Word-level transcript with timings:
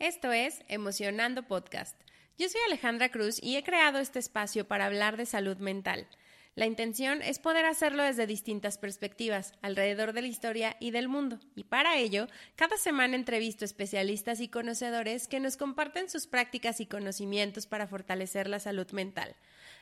Esto 0.00 0.30
es 0.30 0.62
Emocionando 0.68 1.42
Podcast. 1.42 1.96
Yo 2.38 2.48
soy 2.48 2.60
Alejandra 2.68 3.08
Cruz 3.08 3.42
y 3.42 3.56
he 3.56 3.64
creado 3.64 3.98
este 3.98 4.20
espacio 4.20 4.64
para 4.64 4.86
hablar 4.86 5.16
de 5.16 5.26
salud 5.26 5.56
mental. 5.56 6.06
La 6.54 6.66
intención 6.66 7.20
es 7.20 7.40
poder 7.40 7.66
hacerlo 7.66 8.04
desde 8.04 8.28
distintas 8.28 8.78
perspectivas, 8.78 9.54
alrededor 9.60 10.12
de 10.12 10.22
la 10.22 10.28
historia 10.28 10.76
y 10.78 10.92
del 10.92 11.08
mundo. 11.08 11.40
Y 11.56 11.64
para 11.64 11.96
ello, 11.96 12.28
cada 12.54 12.76
semana 12.76 13.16
entrevisto 13.16 13.64
especialistas 13.64 14.38
y 14.38 14.46
conocedores 14.46 15.26
que 15.26 15.40
nos 15.40 15.56
comparten 15.56 16.08
sus 16.08 16.28
prácticas 16.28 16.78
y 16.78 16.86
conocimientos 16.86 17.66
para 17.66 17.88
fortalecer 17.88 18.48
la 18.48 18.60
salud 18.60 18.88
mental. 18.92 19.34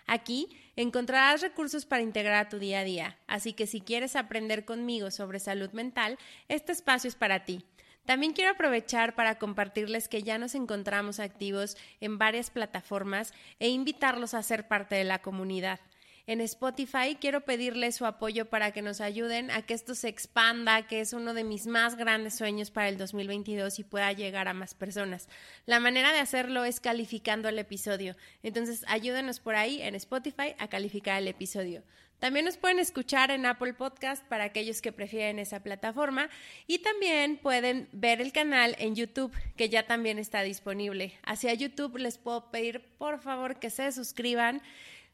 Aquí 0.06 0.48
encontrarás 0.76 1.42
recursos 1.42 1.84
para 1.84 2.02
integrar 2.02 2.46
a 2.46 2.48
tu 2.48 2.58
día 2.58 2.80
a 2.80 2.84
día, 2.84 3.18
así 3.26 3.52
que 3.52 3.66
si 3.66 3.82
quieres 3.82 4.16
aprender 4.16 4.64
conmigo 4.64 5.10
sobre 5.10 5.40
salud 5.40 5.72
mental, 5.72 6.18
este 6.48 6.72
espacio 6.72 7.08
es 7.08 7.16
para 7.16 7.44
ti. 7.44 7.66
También 8.07 8.32
quiero 8.32 8.52
aprovechar 8.52 9.14
para 9.14 9.38
compartirles 9.38 10.09
que 10.09 10.23
ya 10.23 10.38
nos 10.38 10.55
encontramos 10.55 11.20
activos 11.20 11.77
en 12.01 12.19
varias 12.19 12.51
plataformas 12.51 13.34
e 13.59 13.69
invitarlos 13.69 14.33
a 14.33 14.42
ser 14.42 14.69
parte 14.69 14.95
de 14.95 15.05
la 15.05 15.20
comunidad. 15.20 15.80
En 16.28 16.41
Spotify 16.41 17.16
quiero 17.20 17.42
pedirles 17.42 17.95
su 17.95 18.05
apoyo 18.05 18.47
para 18.47 18.73
que 18.73 18.83
nos 18.83 19.00
ayuden 19.00 19.50
a 19.52 19.62
que 19.62 19.74
esto 19.74 19.95
se 19.95 20.09
expanda, 20.09 20.87
que 20.88 21.00
es 21.00 21.12
uno 21.12 21.34
de 21.34 21.45
mis 21.45 21.69
más 21.69 21.97
grandes 21.97 22.34
sueños 22.34 22.73
para 22.73 22.88
el 22.88 22.98
2022 22.98 23.78
y 23.78 23.84
pueda 23.84 24.12
llegar 24.12 24.48
a 24.48 24.55
más 24.55 24.75
personas. 24.75 25.28
La 25.66 25.78
manera 25.78 26.12
de 26.12 26.19
hacerlo 26.19 26.64
es 26.64 26.80
calificando 26.80 27.48
el 27.48 27.61
episodio. 27.61 28.16
Entonces 28.42 28.84
ayúdenos 28.88 29.38
por 29.38 29.55
ahí 29.55 29.80
en 29.80 29.95
Spotify 29.95 30.56
a 30.59 30.66
calificar 30.66 31.23
el 31.23 31.28
episodio. 31.28 31.84
También 32.19 32.47
nos 32.47 32.56
pueden 32.56 32.79
escuchar 32.79 33.30
en 33.30 33.45
Apple 33.45 33.75
Podcast 33.75 34.25
para 34.25 34.45
aquellos 34.45 34.80
que 34.80 34.91
prefieren 34.91 35.38
esa 35.38 35.62
plataforma 35.62 36.30
y 36.66 36.79
también 36.79 37.37
pueden 37.37 37.89
ver 37.92 38.23
el 38.23 38.33
canal 38.33 38.75
en 38.79 38.95
YouTube 38.95 39.33
que 39.56 39.69
ya 39.69 39.87
también 39.87 40.19
está 40.19 40.42
disponible. 40.42 41.19
Hacia 41.25 41.52
YouTube 41.52 41.98
les 41.98 42.16
puedo 42.16 42.51
pedir 42.51 42.80
por 42.97 43.20
favor 43.20 43.58
que 43.58 43.69
se 43.69 43.92
suscriban. 43.92 44.62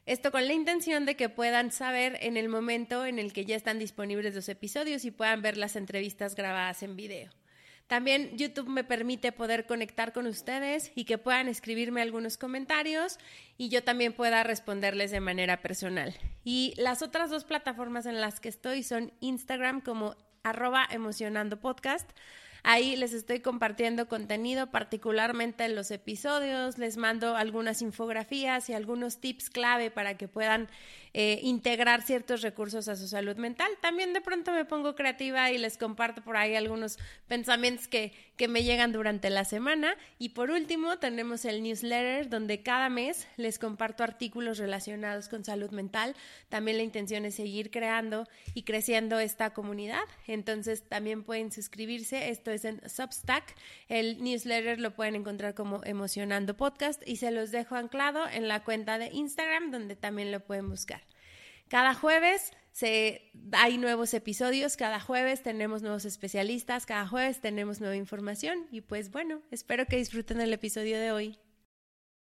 Esto 0.05 0.31
con 0.31 0.47
la 0.47 0.53
intención 0.53 1.05
de 1.05 1.15
que 1.15 1.29
puedan 1.29 1.71
saber 1.71 2.17
en 2.21 2.37
el 2.37 2.47
momento 2.47 3.05
en 3.05 3.19
el 3.19 3.33
que 3.33 3.45
ya 3.45 3.55
están 3.55 3.79
disponibles 3.79 4.33
los 4.35 4.47
episodios 4.47 5.03
y 5.03 5.11
puedan 5.11 5.41
ver 5.41 5.57
las 5.57 5.75
entrevistas 5.75 6.35
grabadas 6.35 6.83
en 6.83 6.95
video. 6.95 7.31
También 7.87 8.37
YouTube 8.37 8.69
me 8.69 8.83
permite 8.83 9.31
poder 9.31 9.65
conectar 9.65 10.13
con 10.13 10.25
ustedes 10.25 10.91
y 10.95 11.05
que 11.05 11.17
puedan 11.17 11.47
escribirme 11.47 12.01
algunos 12.01 12.37
comentarios 12.37 13.17
y 13.57 13.69
yo 13.69 13.83
también 13.83 14.13
pueda 14.13 14.43
responderles 14.43 15.11
de 15.11 15.19
manera 15.19 15.61
personal. 15.61 16.15
Y 16.43 16.73
las 16.77 17.01
otras 17.01 17.29
dos 17.29 17.43
plataformas 17.43 18.05
en 18.05 18.21
las 18.21 18.39
que 18.39 18.49
estoy 18.49 18.83
son 18.83 19.11
Instagram 19.19 19.81
como 19.81 20.15
arroba 20.43 20.87
emocionando 20.89 21.59
podcast. 21.59 22.09
Ahí 22.65 22.95
les 22.95 23.11
estoy 23.11 23.41
compartiendo 23.41 24.07
contenido, 24.07 24.71
particularmente 24.71 25.65
en 25.65 25.75
los 25.75 25.91
episodios, 25.91 26.77
les 26.77 26.95
mando 26.95 27.35
algunas 27.35 27.81
infografías 27.81 28.69
y 28.69 28.73
algunos 28.73 29.19
tips 29.19 29.49
clave 29.49 29.91
para 29.91 30.15
que 30.15 30.29
puedan 30.29 30.69
eh, 31.15 31.39
integrar 31.43 32.01
ciertos 32.01 32.41
recursos 32.41 32.87
a 32.87 32.95
su 32.95 33.07
salud 33.07 33.35
mental. 33.37 33.69
También 33.81 34.13
de 34.13 34.21
pronto 34.21 34.51
me 34.51 34.65
pongo 34.65 34.95
creativa 34.95 35.51
y 35.51 35.59
les 35.59 35.77
comparto 35.77 36.23
por 36.23 36.37
ahí 36.37 36.55
algunos 36.55 36.97
pensamientos 37.27 37.87
que, 37.87 38.13
que 38.35 38.47
me 38.47 38.63
llegan 38.63 38.91
durante 38.91 39.29
la 39.29 39.45
semana. 39.45 39.95
Y 40.17 40.29
por 40.29 40.49
último, 40.49 40.97
tenemos 40.97 41.45
el 41.45 41.61
newsletter 41.61 42.29
donde 42.29 42.63
cada 42.63 42.89
mes 42.89 43.27
les 43.37 43.59
comparto 43.59 44.03
artículos 44.03 44.57
relacionados 44.57 45.29
con 45.29 45.45
salud 45.45 45.69
mental. 45.69 46.15
También 46.49 46.77
la 46.77 46.83
intención 46.83 47.25
es 47.25 47.35
seguir 47.35 47.69
creando 47.69 48.27
y 48.55 48.63
creciendo 48.63 49.19
esta 49.19 49.53
comunidad. 49.53 50.03
Entonces 50.25 50.81
también 50.89 51.23
pueden 51.23 51.51
suscribirse. 51.51 52.29
Esto 52.29 52.49
es 52.49 52.65
en 52.65 52.81
Substack. 52.89 53.55
El 53.87 54.23
newsletter 54.23 54.79
lo 54.79 54.95
pueden 54.95 55.13
encontrar 55.13 55.53
como 55.53 55.83
Emocionando 55.83 56.57
Podcast 56.57 57.07
y 57.07 57.17
se 57.17 57.29
los 57.29 57.51
dejo 57.51 57.75
anclado 57.75 58.27
en 58.27 58.47
la 58.47 58.63
cuenta 58.63 58.97
de 58.97 59.11
Instagram 59.13 59.69
donde 59.69 59.95
también 59.95 60.31
lo 60.31 60.39
pueden 60.39 60.69
buscar. 60.69 61.02
Cada 61.73 61.95
jueves 61.95 62.51
se, 62.71 63.31
hay 63.51 63.79
nuevos 63.79 64.13
episodios, 64.13 64.77
cada 64.77 64.99
jueves 64.99 65.41
tenemos 65.41 65.81
nuevos 65.81 66.05
especialistas, 66.05 66.85
cada 66.85 67.07
jueves 67.07 67.41
tenemos 67.41 67.79
nueva 67.81 67.95
información 67.95 68.67
y 68.69 68.81
pues 68.81 69.09
bueno, 69.09 69.41
espero 69.49 69.87
que 69.87 69.95
disfruten 69.97 70.39
el 70.39 70.53
episodio 70.53 70.99
de 70.99 71.11
hoy. 71.11 71.39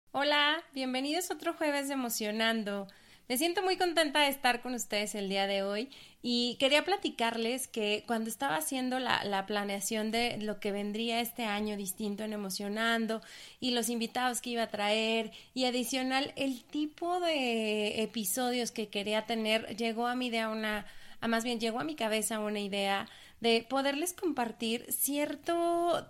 Hola, 0.09 0.63
bienvenidos 0.73 1.29
otro 1.29 1.53
jueves 1.53 1.87
de 1.87 1.93
Emocionando. 1.93 2.87
Me 3.29 3.37
siento 3.37 3.61
muy 3.61 3.75
contenta 3.75 4.21
de 4.21 4.29
estar 4.29 4.61
con 4.61 4.73
ustedes 4.73 5.13
el 5.13 5.27
día 5.27 5.47
de 5.47 5.61
hoy 5.61 5.89
y 6.21 6.55
quería 6.61 6.85
platicarles 6.85 7.67
que 7.67 8.05
cuando 8.07 8.29
estaba 8.29 8.55
haciendo 8.55 8.99
la, 8.99 9.21
la, 9.25 9.45
planeación 9.45 10.11
de 10.11 10.37
lo 10.37 10.61
que 10.61 10.71
vendría 10.71 11.19
este 11.19 11.43
año 11.43 11.75
distinto 11.75 12.23
en 12.23 12.31
Emocionando 12.31 13.21
y 13.59 13.71
los 13.71 13.89
invitados 13.89 14.39
que 14.39 14.51
iba 14.51 14.63
a 14.63 14.69
traer 14.69 15.31
y 15.53 15.65
adicional 15.65 16.31
el 16.37 16.63
tipo 16.63 17.19
de 17.19 18.01
episodios 18.01 18.71
que 18.71 18.87
quería 18.87 19.25
tener, 19.25 19.75
llegó 19.75 20.07
a 20.07 20.15
mi 20.15 20.27
idea 20.27 20.47
una, 20.47 20.85
a 21.19 21.27
más 21.27 21.43
bien 21.43 21.59
llegó 21.59 21.81
a 21.81 21.83
mi 21.83 21.95
cabeza 21.95 22.39
una 22.39 22.61
idea 22.61 23.09
de 23.41 23.65
poderles 23.69 24.13
compartir 24.13 24.85
cierto 24.89 26.07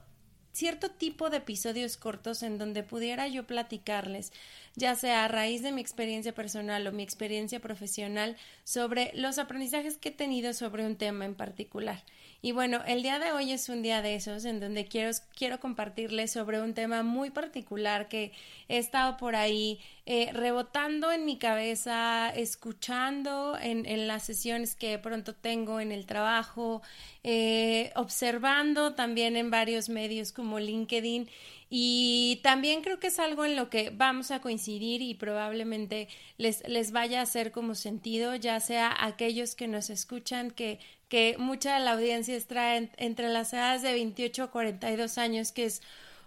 cierto 0.57 0.89
tipo 0.89 1.29
de 1.29 1.37
episodios 1.37 1.97
cortos 1.97 2.41
en 2.41 2.57
donde 2.57 2.81
pudiera 2.81 3.27
yo 3.27 3.45
platicarles 3.45 4.31
ya 4.77 4.95
sea 4.95 5.25
a 5.25 5.27
raíz 5.27 5.63
de 5.63 5.71
mi 5.71 5.81
experiencia 5.81 6.33
personal 6.33 6.85
o 6.85 6.91
mi 6.91 7.01
experiencia 7.01 7.59
profesional, 7.59 8.37
sobre 8.63 9.11
los 9.15 9.39
aprendizajes 9.39 9.97
que 9.97 10.09
he 10.09 10.11
tenido 10.11 10.53
sobre 10.53 10.85
un 10.85 10.95
tema 10.95 11.25
en 11.25 11.33
particular. 11.33 12.03
Y 12.41 12.51
bueno, 12.51 12.81
el 12.85 13.01
día 13.01 13.17
de 13.17 13.31
hoy 13.31 13.51
es 13.51 13.67
un 13.67 13.81
día 13.81 14.03
de 14.03 14.13
esos 14.13 14.45
en 14.45 14.59
donde 14.59 14.85
quiero, 14.85 15.11
quiero 15.35 15.59
compartirles 15.59 16.31
sobre 16.31 16.61
un 16.61 16.75
tema 16.75 17.01
muy 17.01 17.31
particular 17.31 18.07
que 18.09 18.31
he 18.69 18.77
estado 18.77 19.17
por 19.17 19.35
ahí 19.35 19.79
eh, 20.05 20.29
rebotando 20.33 21.11
en 21.11 21.25
mi 21.25 21.37
cabeza, 21.37 22.29
escuchando 22.29 23.57
en, 23.59 23.87
en, 23.87 24.07
las 24.07 24.23
sesiones 24.23 24.75
que 24.75 24.99
pronto 24.99 25.33
tengo 25.33 25.79
en 25.79 25.91
el 25.91 26.05
trabajo, 26.05 26.83
eh, 27.23 27.91
observando 27.95 28.93
también 28.93 29.35
en 29.35 29.49
varios 29.49 29.89
medios 29.89 30.31
como 30.31 30.59
LinkedIn. 30.59 31.27
Y 31.69 32.39
también 32.43 32.81
creo 32.81 32.97
que 32.97 33.07
es 33.07 33.19
algo 33.19 33.43
en 33.43 33.57
lo 33.57 33.69
que 33.69 33.89
vamos 33.89 34.31
a 34.31 34.39
coincidir 34.39 35.01
y 35.01 35.15
probablemente 35.15 36.07
les, 36.37 36.65
les 36.69 36.93
vaya 36.93 37.19
a 37.19 37.23
hacer 37.23 37.51
como 37.51 37.75
sentido, 37.75 38.35
ya 38.35 38.61
sea 38.61 38.95
aquellos 38.97 39.53
que 39.53 39.67
nos 39.67 39.89
escuchan, 39.89 40.51
que, 40.51 40.79
que 41.09 41.35
mucha 41.37 41.75
de 41.77 41.85
la 41.85 41.93
audiencia 41.93 42.35
está 42.35 42.75
entre 42.75 43.29
las 43.29 43.53
edades 43.53 43.81
de 43.81 43.93
28 43.93 44.43
a 44.43 44.51
42 44.51 45.17
años, 45.17 45.51
que 45.51 45.65
es 45.65 45.81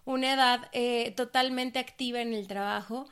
una 0.05 0.35
edad 0.35 0.69
eh, 0.73 1.13
totalmente 1.17 1.79
activa 1.79 2.21
en 2.21 2.35
el 2.35 2.47
trabajo. 2.47 3.07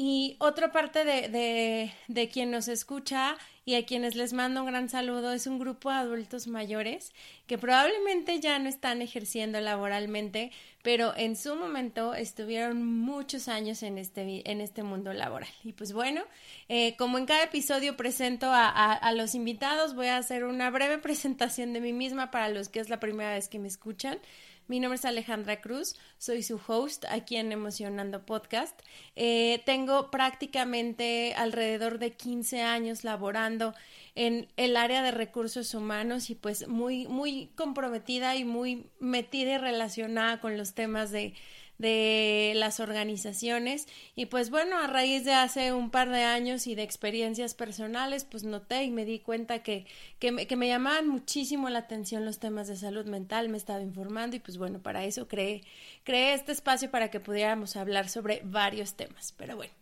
Y 0.00 0.36
otra 0.38 0.70
parte 0.70 1.04
de, 1.04 1.28
de, 1.28 1.92
de 2.06 2.28
quien 2.28 2.52
nos 2.52 2.68
escucha 2.68 3.36
y 3.64 3.74
a 3.74 3.84
quienes 3.84 4.14
les 4.14 4.32
mando 4.32 4.60
un 4.60 4.68
gran 4.68 4.88
saludo 4.88 5.32
es 5.32 5.48
un 5.48 5.58
grupo 5.58 5.90
de 5.90 5.96
adultos 5.96 6.46
mayores 6.46 7.12
que 7.48 7.58
probablemente 7.58 8.38
ya 8.38 8.60
no 8.60 8.68
están 8.68 9.02
ejerciendo 9.02 9.60
laboralmente, 9.60 10.52
pero 10.82 11.16
en 11.16 11.34
su 11.34 11.56
momento 11.56 12.14
estuvieron 12.14 12.86
muchos 12.86 13.48
años 13.48 13.82
en 13.82 13.98
este, 13.98 14.48
en 14.48 14.60
este 14.60 14.84
mundo 14.84 15.12
laboral. 15.12 15.50
Y 15.64 15.72
pues 15.72 15.92
bueno, 15.92 16.22
eh, 16.68 16.94
como 16.96 17.18
en 17.18 17.26
cada 17.26 17.42
episodio 17.42 17.96
presento 17.96 18.52
a, 18.52 18.92
a 18.92 19.12
los 19.14 19.34
invitados, 19.34 19.96
voy 19.96 20.06
a 20.06 20.18
hacer 20.18 20.44
una 20.44 20.70
breve 20.70 20.98
presentación 21.02 21.72
de 21.72 21.80
mí 21.80 21.92
misma 21.92 22.30
para 22.30 22.50
los 22.50 22.68
que 22.68 22.78
es 22.78 22.88
la 22.88 23.00
primera 23.00 23.32
vez 23.32 23.48
que 23.48 23.58
me 23.58 23.66
escuchan. 23.66 24.20
Mi 24.68 24.80
nombre 24.80 24.96
es 24.96 25.06
Alejandra 25.06 25.62
Cruz, 25.62 25.96
soy 26.18 26.42
su 26.42 26.60
host 26.66 27.06
aquí 27.08 27.36
en 27.36 27.52
Emocionando 27.52 28.26
Podcast. 28.26 28.78
Eh, 29.16 29.62
tengo 29.64 30.10
prácticamente 30.10 31.32
alrededor 31.34 31.98
de 31.98 32.12
15 32.12 32.60
años 32.60 33.02
laborando 33.02 33.74
en 34.14 34.46
el 34.58 34.76
área 34.76 35.02
de 35.02 35.10
recursos 35.10 35.72
humanos 35.72 36.28
y 36.28 36.34
pues 36.34 36.68
muy, 36.68 37.06
muy 37.06 37.46
comprometida 37.54 38.36
y 38.36 38.44
muy 38.44 38.90
metida 39.00 39.54
y 39.54 39.58
relacionada 39.58 40.38
con 40.38 40.58
los 40.58 40.74
temas 40.74 41.10
de 41.12 41.32
de 41.78 42.52
las 42.56 42.80
organizaciones 42.80 43.86
y 44.16 44.26
pues 44.26 44.50
bueno, 44.50 44.78
a 44.78 44.86
raíz 44.86 45.24
de 45.24 45.32
hace 45.32 45.72
un 45.72 45.90
par 45.90 46.10
de 46.10 46.22
años 46.22 46.66
y 46.66 46.74
de 46.74 46.82
experiencias 46.82 47.54
personales, 47.54 48.24
pues 48.24 48.44
noté 48.44 48.84
y 48.84 48.90
me 48.90 49.04
di 49.04 49.20
cuenta 49.20 49.62
que, 49.62 49.86
que, 50.18 50.32
me, 50.32 50.46
que 50.46 50.56
me 50.56 50.68
llamaban 50.68 51.08
muchísimo 51.08 51.70
la 51.70 51.80
atención 51.80 52.24
los 52.24 52.38
temas 52.38 52.68
de 52.68 52.76
salud 52.76 53.06
mental, 53.06 53.48
me 53.48 53.56
estaba 53.56 53.80
informando 53.80 54.36
y 54.36 54.40
pues 54.40 54.58
bueno, 54.58 54.80
para 54.80 55.04
eso 55.04 55.28
creé, 55.28 55.62
creé 56.04 56.34
este 56.34 56.52
espacio 56.52 56.90
para 56.90 57.10
que 57.10 57.20
pudiéramos 57.20 57.76
hablar 57.76 58.08
sobre 58.08 58.42
varios 58.44 58.94
temas, 58.94 59.32
pero 59.36 59.56
bueno. 59.56 59.72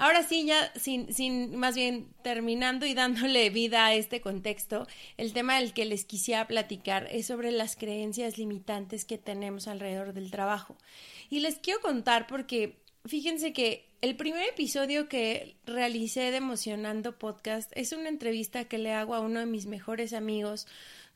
Ahora 0.00 0.22
sí, 0.22 0.46
ya 0.46 0.72
sin, 0.76 1.12
sin, 1.12 1.56
más 1.56 1.74
bien 1.74 2.08
terminando 2.22 2.86
y 2.86 2.94
dándole 2.94 3.50
vida 3.50 3.84
a 3.84 3.94
este 3.94 4.22
contexto, 4.22 4.86
el 5.18 5.34
tema 5.34 5.58
del 5.58 5.74
que 5.74 5.84
les 5.84 6.06
quisiera 6.06 6.46
platicar 6.46 7.06
es 7.10 7.26
sobre 7.26 7.52
las 7.52 7.76
creencias 7.76 8.38
limitantes 8.38 9.04
que 9.04 9.18
tenemos 9.18 9.68
alrededor 9.68 10.14
del 10.14 10.30
trabajo. 10.30 10.74
Y 11.28 11.40
les 11.40 11.58
quiero 11.58 11.82
contar 11.82 12.26
porque 12.26 12.78
fíjense 13.04 13.52
que 13.52 13.90
el 14.00 14.16
primer 14.16 14.48
episodio 14.48 15.06
que 15.06 15.56
realicé 15.66 16.30
de 16.30 16.38
Emocionando 16.38 17.18
Podcast 17.18 17.70
es 17.74 17.92
una 17.92 18.08
entrevista 18.08 18.64
que 18.64 18.78
le 18.78 18.94
hago 18.94 19.14
a 19.14 19.20
uno 19.20 19.40
de 19.40 19.46
mis 19.46 19.66
mejores 19.66 20.14
amigos, 20.14 20.66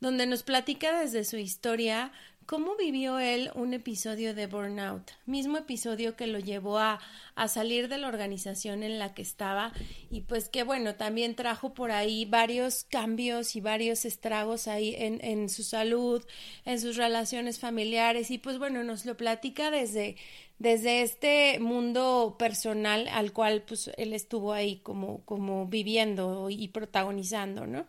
donde 0.01 0.27
nos 0.27 0.43
platica 0.43 1.01
desde 1.01 1.25
su 1.25 1.39
historia 1.39 2.13
cómo 2.47 2.77
vivió 2.77 3.19
él 3.19 3.51
un 3.55 3.75
episodio 3.75 4.35
de 4.35 4.47
burnout, 4.47 5.11
mismo 5.27 5.59
episodio 5.59 6.17
que 6.17 6.27
lo 6.27 6.39
llevó 6.39 6.79
a, 6.79 7.01
a, 7.35 7.49
salir 7.49 7.89
de 7.89 7.99
la 7.99 8.09
organización 8.09 8.83
en 8.83 8.99
la 8.99 9.15
que 9.15 9.23
estaba 9.23 9.73
y 10.11 10.23
pues 10.23 10.49
que 10.49 10.63
bueno, 10.63 10.95
también 10.95 11.35
trajo 11.35 11.75
por 11.75 11.91
ahí 11.91 12.25
varios 12.25 12.85
cambios 12.85 13.57
y 13.57 13.61
varios 13.61 14.05
estragos 14.05 14.69
ahí 14.69 14.95
en, 14.97 15.25
en 15.25 15.49
su 15.49 15.63
salud, 15.63 16.25
en 16.65 16.81
sus 16.81 16.97
relaciones 16.97 17.59
familiares 17.59 18.31
y 18.31 18.39
pues 18.39 18.59
bueno, 18.59 18.85
nos 18.85 19.07
lo 19.07 19.17
platica 19.17 19.71
desde 19.71 20.17
desde 20.59 21.03
este 21.03 21.59
mundo 21.59 22.37
personal 22.39 23.09
al 23.09 23.33
cual 23.33 23.63
pues 23.63 23.91
él 23.97 24.13
estuvo 24.13 24.53
ahí 24.53 24.77
como, 24.77 25.25
como 25.25 25.67
viviendo 25.67 26.49
y 26.49 26.69
protagonizando, 26.69 27.67
¿no? 27.67 27.87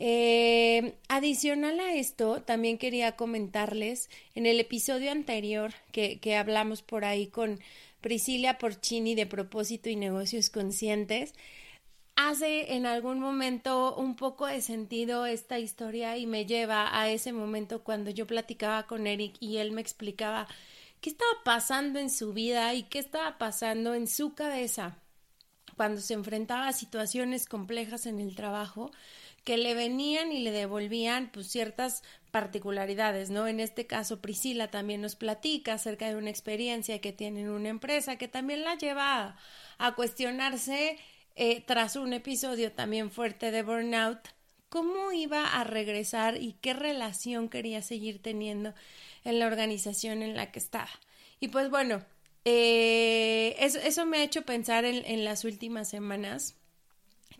Eh, 0.00 0.94
adicional 1.08 1.80
a 1.80 1.94
esto, 1.94 2.42
también 2.42 2.78
quería 2.78 3.16
comentarles 3.16 4.10
en 4.34 4.46
el 4.46 4.60
episodio 4.60 5.10
anterior 5.10 5.72
que, 5.92 6.20
que 6.20 6.36
hablamos 6.36 6.82
por 6.82 7.04
ahí 7.04 7.26
con 7.26 7.58
Priscila 8.00 8.58
Porcini 8.58 9.14
de 9.14 9.26
propósito 9.26 9.90
y 9.90 9.96
negocios 9.96 10.50
conscientes, 10.50 11.34
hace 12.18 12.74
en 12.74 12.86
algún 12.86 13.20
momento 13.20 13.94
un 13.96 14.16
poco 14.16 14.46
de 14.46 14.60
sentido 14.60 15.26
esta 15.26 15.58
historia 15.58 16.16
y 16.16 16.26
me 16.26 16.46
lleva 16.46 16.96
a 16.98 17.08
ese 17.08 17.32
momento 17.32 17.82
cuando 17.82 18.10
yo 18.10 18.26
platicaba 18.26 18.86
con 18.86 19.06
Eric 19.06 19.36
y 19.40 19.58
él 19.58 19.72
me 19.72 19.80
explicaba 19.80 20.48
qué 21.00 21.10
estaba 21.10 21.30
pasando 21.44 21.98
en 21.98 22.10
su 22.10 22.32
vida 22.32 22.74
y 22.74 22.84
qué 22.84 22.98
estaba 22.98 23.38
pasando 23.38 23.94
en 23.94 24.06
su 24.08 24.34
cabeza 24.34 24.98
cuando 25.76 26.00
se 26.00 26.14
enfrentaba 26.14 26.66
a 26.66 26.72
situaciones 26.72 27.46
complejas 27.46 28.06
en 28.06 28.20
el 28.20 28.34
trabajo 28.34 28.90
que 29.48 29.56
le 29.56 29.72
venían 29.72 30.30
y 30.30 30.40
le 30.40 30.50
devolvían 30.50 31.30
pues 31.32 31.46
ciertas 31.46 32.02
particularidades, 32.30 33.30
¿no? 33.30 33.46
En 33.46 33.60
este 33.60 33.86
caso 33.86 34.20
Priscila 34.20 34.70
también 34.70 35.00
nos 35.00 35.16
platica 35.16 35.72
acerca 35.72 36.06
de 36.06 36.16
una 36.16 36.28
experiencia 36.28 37.00
que 37.00 37.14
tiene 37.14 37.40
en 37.40 37.48
una 37.48 37.70
empresa 37.70 38.16
que 38.16 38.28
también 38.28 38.62
la 38.62 38.74
lleva 38.74 39.38
a, 39.78 39.94
cuestionarse 39.94 40.98
eh, 41.34 41.62
tras 41.66 41.96
un 41.96 42.12
episodio 42.12 42.72
también 42.72 43.10
fuerte 43.10 43.50
de 43.50 43.62
burnout 43.62 44.18
cómo 44.68 45.12
iba 45.12 45.46
a 45.46 45.64
regresar 45.64 46.36
y 46.36 46.52
qué 46.60 46.74
relación 46.74 47.48
quería 47.48 47.80
seguir 47.80 48.20
teniendo 48.20 48.74
en 49.24 49.38
la 49.38 49.46
organización 49.46 50.22
en 50.22 50.36
la 50.36 50.52
que 50.52 50.58
estaba. 50.58 50.90
Y 51.40 51.48
pues 51.48 51.70
bueno, 51.70 52.04
eh, 52.44 53.56
eso, 53.60 53.78
eso, 53.78 54.04
me 54.04 54.18
ha 54.18 54.24
hecho 54.24 54.42
pensar 54.42 54.84
en, 54.84 55.06
en 55.06 55.24
las 55.24 55.46
últimas 55.46 55.88
semanas 55.88 56.58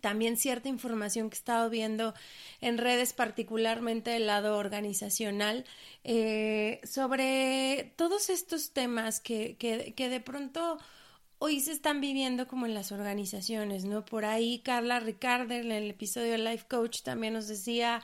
también 0.01 0.37
cierta 0.37 0.69
información 0.69 1.29
que 1.29 1.35
he 1.35 1.39
estado 1.39 1.69
viendo 1.69 2.13
en 2.61 2.77
redes, 2.77 3.13
particularmente 3.13 4.11
del 4.11 4.27
lado 4.27 4.57
organizacional, 4.57 5.65
eh, 6.03 6.81
sobre 6.83 7.93
todos 7.95 8.29
estos 8.29 8.71
temas 8.71 9.19
que, 9.19 9.55
que, 9.57 9.93
que 9.95 10.09
de 10.09 10.19
pronto 10.19 10.77
hoy 11.39 11.61
se 11.61 11.71
están 11.71 12.01
viviendo 12.01 12.47
como 12.47 12.65
en 12.65 12.73
las 12.73 12.91
organizaciones, 12.91 13.85
¿no? 13.85 14.05
Por 14.05 14.25
ahí 14.25 14.59
Carla 14.59 14.99
Ricardo 14.99 15.53
en 15.53 15.71
el 15.71 15.89
episodio 15.89 16.37
Life 16.37 16.65
Coach 16.69 17.01
también 17.01 17.33
nos 17.33 17.47
decía 17.47 18.03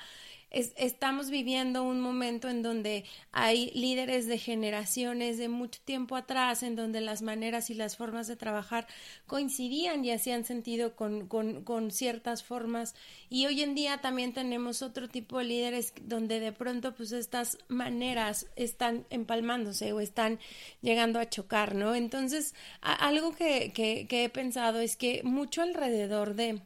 estamos 0.55 1.29
viviendo 1.29 1.83
un 1.83 1.99
momento 1.99 2.47
en 2.47 2.61
donde 2.61 3.03
hay 3.33 3.71
líderes 3.71 4.25
de 4.25 4.37
generaciones 4.37 5.37
de 5.37 5.49
mucho 5.49 5.81
tiempo 5.83 6.15
atrás, 6.15 6.63
en 6.63 6.77
donde 6.77 7.01
las 7.01 7.21
maneras 7.21 7.69
y 7.69 7.73
las 7.73 7.97
formas 7.97 8.27
de 8.27 8.37
trabajar 8.37 8.87
coincidían 9.27 10.05
y 10.05 10.11
hacían 10.11 10.45
sentido 10.45 10.95
con, 10.95 11.27
con, 11.27 11.63
con 11.63 11.91
ciertas 11.91 12.43
formas. 12.43 12.95
Y 13.29 13.45
hoy 13.47 13.63
en 13.63 13.75
día 13.75 13.97
también 13.97 14.33
tenemos 14.33 14.81
otro 14.81 15.09
tipo 15.09 15.39
de 15.39 15.43
líderes 15.43 15.93
donde 16.01 16.39
de 16.39 16.53
pronto 16.53 16.95
pues 16.95 17.11
estas 17.11 17.57
maneras 17.67 18.47
están 18.55 19.05
empalmándose 19.09 19.91
o 19.91 19.99
están 19.99 20.39
llegando 20.81 21.19
a 21.19 21.29
chocar, 21.29 21.75
¿no? 21.75 21.95
Entonces, 21.95 22.55
algo 22.79 23.35
que, 23.35 23.73
que, 23.73 24.07
que 24.07 24.23
he 24.23 24.29
pensado 24.29 24.79
es 24.79 24.95
que 24.95 25.21
mucho 25.23 25.61
alrededor 25.61 26.35
de 26.35 26.61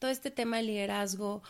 todo 0.00 0.10
este 0.10 0.32
tema 0.32 0.56
de 0.56 0.64
liderazgo, 0.64 1.42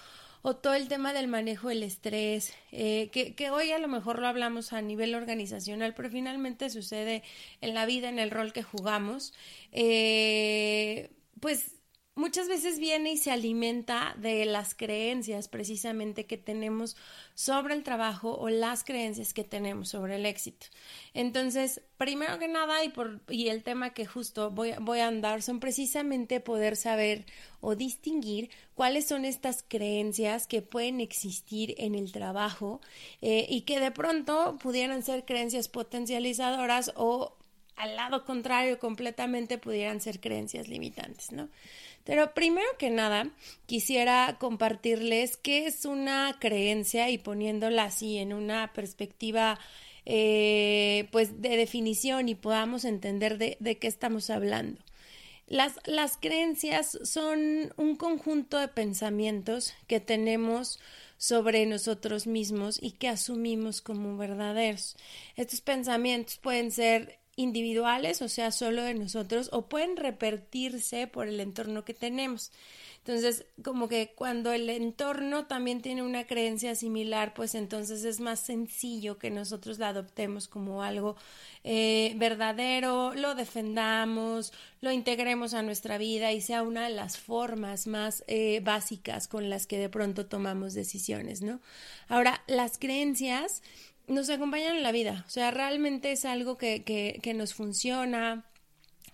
o 0.46 0.55
todo 0.56 0.75
el 0.75 0.88
tema 0.88 1.14
del 1.14 1.26
manejo 1.26 1.70
del 1.70 1.82
estrés, 1.82 2.52
eh, 2.70 3.08
que, 3.12 3.35
que, 3.35 3.49
hoy 3.49 3.73
a 3.73 3.79
lo 3.79 3.88
mejor 3.88 4.19
lo 4.19 4.26
hablamos 4.26 4.75
a 4.75 4.82
nivel 4.82 5.14
organizacional, 5.14 5.94
pero 5.94 6.11
finalmente 6.11 6.69
sucede 6.69 7.23
en 7.62 7.73
la 7.73 7.87
vida, 7.87 8.11
en 8.11 8.19
el 8.19 8.31
rol 8.31 8.52
que 8.52 8.62
jugamos, 8.62 9.32
eh, 9.73 11.08
pues 11.41 11.74
muchas 12.14 12.49
veces 12.49 12.78
viene 12.78 13.12
y 13.12 13.16
se 13.16 13.31
alimenta 13.31 14.14
de 14.19 14.44
las 14.44 14.75
creencias 14.75 15.49
precisamente 15.49 16.26
que 16.26 16.37
tenemos 16.37 16.96
sobre 17.34 17.75
el 17.75 17.82
trabajo 17.82 18.37
o 18.37 18.49
las 18.49 18.84
creencias 18.84 19.34
que 19.34 19.44
tenemos 19.44 19.88
sobre 19.88 20.16
el 20.16 20.26
éxito. 20.26 20.66
Entonces, 21.12 21.81
primero 21.96 22.38
que 22.38 22.49
nada 22.49 22.84
y 22.84 22.88
por 22.90 23.20
y 23.28 23.49
el 23.49 23.62
tema 23.62 23.90
que 23.90 24.06
justo 24.06 24.50
voy, 24.50 24.75
voy 24.81 25.00
a 25.00 25.08
andar 25.08 25.43
son 25.43 25.58
precisamente 25.61 26.40
poder 26.40 26.76
saber 26.76 27.26
o 27.61 27.75
distinguir 27.75 28.50
cuáles 28.75 29.06
son 29.06 29.25
estas 29.25 29.64
creencias 29.66 30.46
que 30.46 30.62
pueden 30.62 31.00
existir 31.00 31.75
en 31.78 31.94
el 31.94 32.12
trabajo 32.12 32.81
eh, 33.22 33.46
y 33.49 33.62
que 33.62 33.81
de 33.81 33.90
pronto 33.90 34.58
pudieran 34.62 35.02
ser 35.02 35.25
creencias 35.25 35.69
potencializadoras 35.69 36.93
o 36.94 37.37
al 37.76 37.96
lado 37.96 38.25
contrario 38.25 38.78
completamente 38.78 39.58
pudieran 39.58 40.00
ser 40.00 40.20
creencias 40.20 40.69
limitantes, 40.69 41.32
¿no? 41.32 41.49
Pero 42.05 42.35
primero 42.35 42.67
que 42.79 42.91
nada, 42.91 43.31
quisiera 43.67 44.37
compartirles 44.39 45.37
qué 45.39 45.67
es 45.67 45.85
una 45.87 46.37
creencia 46.39 47.09
y 47.11 47.19
poniéndola 47.19 47.85
así 47.85 48.19
en 48.19 48.33
una 48.35 48.73
perspectiva 48.75 49.59
eh, 50.06 51.09
pues 51.12 51.41
de 51.41 51.56
definición 51.56 52.29
y 52.29 52.35
podamos 52.35 52.85
entender 52.85 53.39
de, 53.39 53.79
qué 53.79 53.87
estamos 53.87 54.29
hablando. 54.29 54.83
Las 55.47 56.17
creencias 56.19 56.99
son 57.05 57.73
un 57.77 57.97
conjunto 57.97 58.59
de 58.59 58.69
pensamientos 58.69 59.75
que 59.87 60.00
tenemos 60.00 60.81
sobre 61.17 61.65
nosotros 61.67 62.27
mismos 62.27 62.79
y 62.83 62.93
que 62.93 63.09
asumimos 63.09 63.81
como 63.81 64.17
verdaderos. 64.17 64.97
Estos 65.37 65.61
pensamientos 65.61 66.39
pueden 66.39 66.71
ser 66.71 67.19
individuales, 67.37 68.23
o 68.23 68.29
sea, 68.29 68.51
solo 68.51 68.83
de 68.83 68.95
nosotros, 68.95 69.49
o 69.53 69.67
pueden 69.67 69.97
repetirse 69.97 71.07
por 71.07 71.29
el 71.29 71.41
entorno 71.41 71.85
que 71.85 71.95
tenemos. 71.95 72.51
Entonces, 73.07 73.45
como 73.63 73.87
que 73.87 74.15
cuando 74.15 74.51
el 74.53 74.71
entorno 74.71 75.45
también 75.45 75.83
tiene 75.83 76.03
una 76.03 76.27
creencia 76.27 76.75
similar, 76.75 77.35
pues 77.35 77.55
entonces 77.55 78.03
es 78.03 78.19
más 78.19 78.41
sencillo 78.41 79.19
que 79.19 79.31
nosotros 79.31 79.79
la 79.79 79.89
adoptemos 79.89 80.49
como 80.49 80.83
algo 80.83 81.15
eh, 81.65 82.15
verdadero, 82.17 83.13
lo 83.15 83.35
defendamos, 83.35 84.55
lo 84.81 84.91
integremos 84.91 85.53
a 85.53 85.61
nuestra 85.61 85.99
vida 85.99 86.33
y 86.33 86.41
sea 86.41 86.62
una 86.62 86.88
de 86.88 86.95
las 86.95 87.19
formas 87.19 87.87
más 87.87 88.25
eh, 88.26 88.61
básicas 88.64 89.29
con 89.29 89.50
las 89.50 89.67
que 89.67 89.76
de 89.76 89.91
pronto 89.91 90.25
tomamos 90.25 90.73
decisiones, 90.73 91.43
¿no? 91.43 91.61
Ahora, 92.09 92.43
las 92.47 92.79
creencias 92.79 93.62
nos 94.06 94.30
acompañan 94.30 94.76
en 94.76 94.82
la 94.82 94.92
vida. 94.92 95.25
O 95.26 95.30
sea, 95.30 95.50
realmente 95.50 96.12
es 96.12 96.25
algo 96.25 96.58
que, 96.58 96.84
que, 96.84 97.34
nos 97.34 97.54
funciona, 97.54 98.44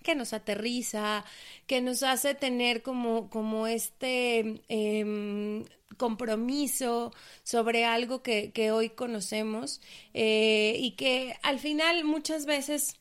que 0.03 0.15
nos 0.15 0.33
aterriza, 0.33 1.23
que 1.67 1.81
nos 1.81 2.03
hace 2.03 2.35
tener 2.35 2.81
como, 2.81 3.29
como 3.29 3.67
este 3.67 4.61
em, 4.67 5.65
compromiso 5.97 7.13
sobre 7.43 7.85
algo 7.85 8.23
que, 8.23 8.51
que 8.51 8.71
hoy 8.71 8.89
conocemos 8.89 9.81
eh, 10.13 10.75
y 10.77 10.91
que 10.91 11.35
al 11.43 11.59
final 11.59 12.03
muchas 12.03 12.45
veces 12.45 12.95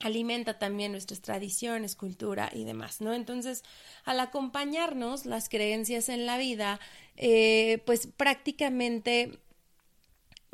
alimenta 0.00 0.58
también 0.58 0.92
nuestras 0.92 1.20
tradiciones, 1.20 1.96
cultura 1.96 2.50
y 2.52 2.64
demás, 2.64 3.00
¿no? 3.00 3.14
Entonces, 3.14 3.64
al 4.04 4.20
acompañarnos 4.20 5.24
las 5.24 5.48
creencias 5.48 6.08
en 6.08 6.26
la 6.26 6.36
vida, 6.36 6.78
eh, 7.16 7.82
pues 7.86 8.08
prácticamente 8.08 9.38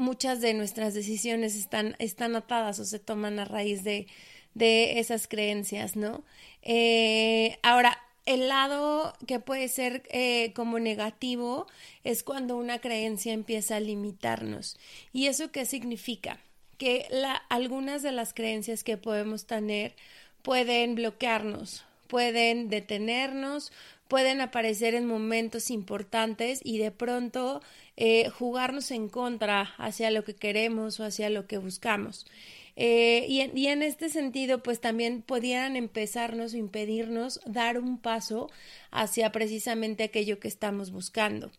muchas 0.01 0.41
de 0.41 0.55
nuestras 0.55 0.95
decisiones 0.95 1.55
están, 1.55 1.95
están 1.99 2.35
atadas 2.35 2.79
o 2.81 2.85
se 2.85 2.99
toman 2.99 3.39
a 3.39 3.45
raíz 3.45 3.85
de, 3.85 4.07
de 4.55 4.99
esas 4.99 5.29
creencias, 5.29 5.95
¿no? 5.95 6.25
Eh, 6.63 7.59
ahora, 7.63 7.99
el 8.27 8.49
lado 8.49 9.15
que 9.27 9.41
puede 9.41 9.69
ser 9.69 10.03
eh, 10.11 10.53
como 10.55 10.79
negativo 10.79 11.67
es 12.05 12.23
cuando 12.23 12.57
una 12.57 12.79
creencia 12.79 13.33
empieza 13.33 13.77
a 13.77 13.81
limitarnos. 13.81 14.77
¿Y 15.13 15.27
eso 15.27 15.51
qué 15.51 15.65
significa? 15.65 16.39
Que 16.79 17.07
algunas 17.49 18.03
de 18.03 18.13
las 18.13 18.33
creencias 18.33 18.85
que 18.85 18.97
podemos 18.97 19.47
tener 19.47 19.95
pueden 20.43 20.95
bloquearnos, 20.95 21.85
pueden 22.07 22.71
detenernos, 22.71 23.73
pueden 24.11 24.41
aparecer 24.41 24.95
en 24.97 25.07
momentos 25.07 25.71
importantes 25.71 26.61
y 26.65 26.79
de 26.79 26.91
pronto 26.91 27.63
eh, 27.97 28.29
jugarnos 28.29 28.91
en 28.91 29.09
contra 29.09 29.73
hacia 29.79 30.11
lo 30.11 30.25
que 30.25 30.35
queremos 30.35 30.99
o 30.99 31.05
hacia 31.05 31.31
lo 31.31 31.47
que 31.47 31.59
buscamos. 31.59 32.27
Eh, 32.75 33.27
y, 33.29 33.67
en 33.67 33.83
este 33.83 34.09
sentido, 34.09 34.63
pues 34.63 34.81
también 34.81 35.23
pudieran 35.23 35.77
empezarnos 35.77 36.55
o 36.55 36.57
impedirnos 36.57 37.41
dar 37.45 37.79
un 37.79 37.99
paso 37.99 38.51
hacia 38.91 39.31
precisamente 39.31 40.05
aquello 40.05 40.41
que 40.41 40.49
estamos 40.49 40.91
buscando. 40.91 41.53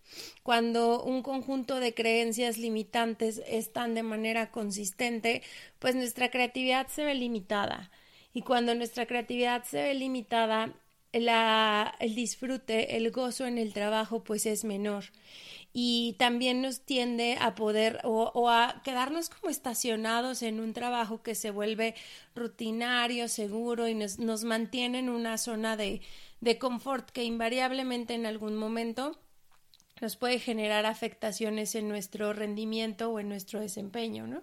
Cuando 0.43 1.03
un 1.03 1.21
conjunto 1.21 1.79
de 1.79 1.93
creencias 1.93 2.57
limitantes 2.57 3.41
están 3.47 3.93
de 3.93 4.03
manera 4.03 4.51
consistente, 4.51 5.41
pues 5.79 5.95
nuestra 5.95 6.31
creatividad 6.31 6.87
se 6.87 7.05
ve 7.05 7.15
limitada. 7.15 7.91
Y 8.33 8.41
cuando 8.41 8.75
nuestra 8.75 9.05
creatividad 9.05 9.63
se 9.63 9.83
ve 9.83 9.93
limitada, 9.93 10.73
la, 11.13 11.95
el 11.99 12.15
disfrute, 12.15 12.97
el 12.97 13.11
gozo 13.11 13.45
en 13.45 13.57
el 13.57 13.73
trabajo, 13.73 14.23
pues 14.23 14.45
es 14.45 14.63
menor 14.63 15.05
y 15.73 16.15
también 16.19 16.61
nos 16.61 16.81
tiende 16.81 17.37
a 17.39 17.55
poder 17.55 18.01
o, 18.03 18.49
a 18.49 18.81
quedarnos 18.83 19.29
como 19.29 19.49
estacionados 19.49 20.41
en 20.41 20.59
un 20.59 20.73
trabajo 20.73 21.23
que 21.23 21.35
se 21.35 21.51
vuelve 21.51 21.95
rutinario, 22.35 23.27
seguro 23.27 23.87
y 23.87 23.95
nos, 23.95 24.43
mantiene 24.43 24.99
en 24.99 25.09
una 25.09 25.37
zona 25.37 25.77
de, 25.77 26.01
de 26.41 26.57
confort 26.57 27.09
que 27.09 27.23
invariablemente 27.23 28.13
en 28.13 28.25
algún 28.25 28.57
momento 28.57 29.17
nos 30.01 30.17
puede 30.17 30.39
generar 30.39 30.85
afectaciones 30.85 31.75
en 31.75 31.87
nuestro 31.87 32.33
rendimiento 32.33 33.11
o 33.11 33.19
en 33.19 33.29
nuestro 33.29 33.59
desempeño, 33.59 34.27
¿no? 34.27 34.41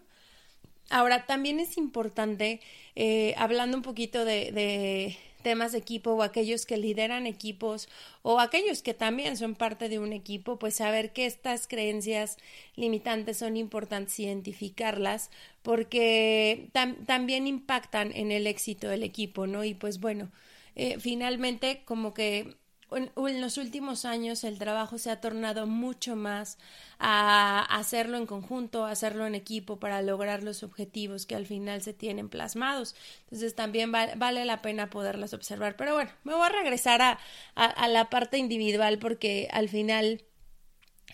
Ahora, 0.90 1.26
también 1.26 1.60
es 1.60 1.76
importante, 1.76 2.60
eh, 2.94 3.34
hablando 3.36 3.76
un 3.76 3.82
poquito 3.82 4.24
de, 4.24 5.18
temas 5.42 5.72
de 5.72 5.78
equipo 5.78 6.12
o 6.12 6.22
aquellos 6.22 6.66
que 6.66 6.76
lideran 6.76 7.26
equipos 7.26 7.88
o 8.22 8.40
aquellos 8.40 8.82
que 8.82 8.94
también 8.94 9.36
son 9.36 9.54
parte 9.54 9.88
de 9.88 9.98
un 9.98 10.12
equipo, 10.12 10.58
pues 10.58 10.74
saber 10.74 11.12
que 11.12 11.26
estas 11.26 11.66
creencias 11.66 12.36
limitantes 12.76 13.38
son 13.38 13.56
importantes 13.56 14.18
identificarlas 14.20 15.30
porque 15.62 16.70
también 17.06 17.46
impactan 17.46 18.12
en 18.14 18.32
el 18.32 18.46
éxito 18.46 18.88
del 18.88 19.02
equipo, 19.02 19.46
¿no? 19.46 19.64
Y 19.64 19.74
pues 19.74 20.00
bueno, 20.00 20.30
eh, 20.74 20.98
finalmente 21.00 21.82
como 21.84 22.14
que 22.14 22.56
en, 22.90 23.40
los 23.40 23.58
últimos 23.58 24.04
años 24.04 24.44
el 24.44 24.58
trabajo 24.58 24.98
se 24.98 25.10
ha 25.10 25.20
tornado 25.20 25.66
mucho 25.66 26.16
más 26.16 26.58
a 26.98 27.62
hacerlo 27.76 28.16
en 28.16 28.26
conjunto, 28.26 28.84
a 28.84 28.90
hacerlo 28.90 29.26
en 29.26 29.34
equipo 29.34 29.78
para 29.78 30.02
lograr 30.02 30.42
los 30.42 30.62
objetivos 30.62 31.26
que 31.26 31.34
al 31.34 31.46
final 31.46 31.82
se 31.82 31.92
tienen 31.92 32.28
plasmados. 32.28 32.94
Entonces 33.24 33.54
también 33.54 33.92
vale 33.92 34.44
la 34.44 34.62
pena 34.62 34.90
poderlas 34.90 35.34
observar. 35.34 35.76
Pero 35.76 35.94
bueno, 35.94 36.10
me 36.24 36.34
voy 36.34 36.46
a 36.46 36.48
regresar 36.48 37.02
a, 37.02 37.18
a, 37.54 37.88
la 37.88 38.10
parte 38.10 38.38
individual 38.38 38.98
porque 38.98 39.48
al 39.52 39.68
final 39.68 40.22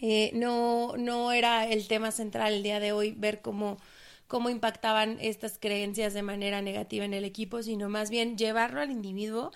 eh, 0.00 0.30
no, 0.34 0.96
no 0.96 1.32
era 1.32 1.66
el 1.66 1.88
tema 1.88 2.12
central 2.12 2.54
el 2.54 2.62
día 2.62 2.80
de 2.80 2.92
hoy 2.92 3.12
ver 3.12 3.42
cómo 3.42 3.78
cómo 4.26 4.48
impactaban 4.48 5.18
estas 5.20 5.58
creencias 5.58 6.14
de 6.14 6.22
manera 6.22 6.62
negativa 6.62 7.04
en 7.04 7.14
el 7.14 7.24
equipo, 7.24 7.62
sino 7.62 7.88
más 7.88 8.10
bien 8.10 8.36
llevarlo 8.38 8.80
al 8.80 8.90
individuo 8.90 9.52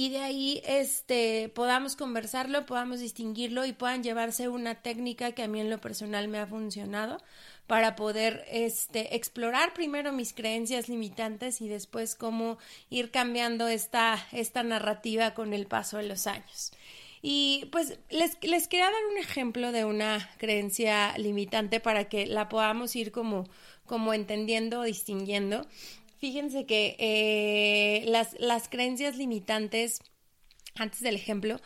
y 0.00 0.08
de 0.08 0.20
ahí 0.20 0.62
este 0.64 1.50
podamos 1.50 1.94
conversarlo, 1.94 2.64
podamos 2.64 3.00
distinguirlo 3.00 3.66
y 3.66 3.74
puedan 3.74 4.02
llevarse 4.02 4.48
una 4.48 4.76
técnica 4.76 5.32
que 5.32 5.42
a 5.42 5.46
mí 5.46 5.60
en 5.60 5.68
lo 5.68 5.78
personal 5.78 6.26
me 6.26 6.38
ha 6.38 6.46
funcionado 6.46 7.18
para 7.66 7.96
poder 7.96 8.46
este 8.50 9.14
explorar 9.14 9.74
primero 9.74 10.10
mis 10.14 10.32
creencias 10.32 10.88
limitantes 10.88 11.60
y 11.60 11.68
después 11.68 12.14
cómo 12.14 12.56
ir 12.88 13.10
cambiando 13.10 13.68
esta 13.68 14.26
esta 14.32 14.62
narrativa 14.62 15.34
con 15.34 15.52
el 15.52 15.66
paso 15.66 15.98
de 15.98 16.04
los 16.04 16.26
años. 16.26 16.72
Y 17.20 17.68
pues 17.70 17.98
les, 18.08 18.38
les 18.42 18.68
quería 18.68 18.86
dar 18.86 19.04
un 19.12 19.18
ejemplo 19.18 19.70
de 19.70 19.84
una 19.84 20.30
creencia 20.38 21.12
limitante 21.18 21.78
para 21.78 22.08
que 22.08 22.24
la 22.24 22.48
podamos 22.48 22.96
ir 22.96 23.12
como, 23.12 23.46
como 23.84 24.14
entendiendo 24.14 24.82
distinguiendo. 24.82 25.66
Fíjense 26.20 26.66
que 26.66 26.96
eh, 26.98 28.04
las, 28.06 28.38
las 28.38 28.68
creencias 28.68 29.16
limitantes, 29.16 30.00
antes 30.74 31.00
del 31.00 31.14
ejemplo, 31.14 31.56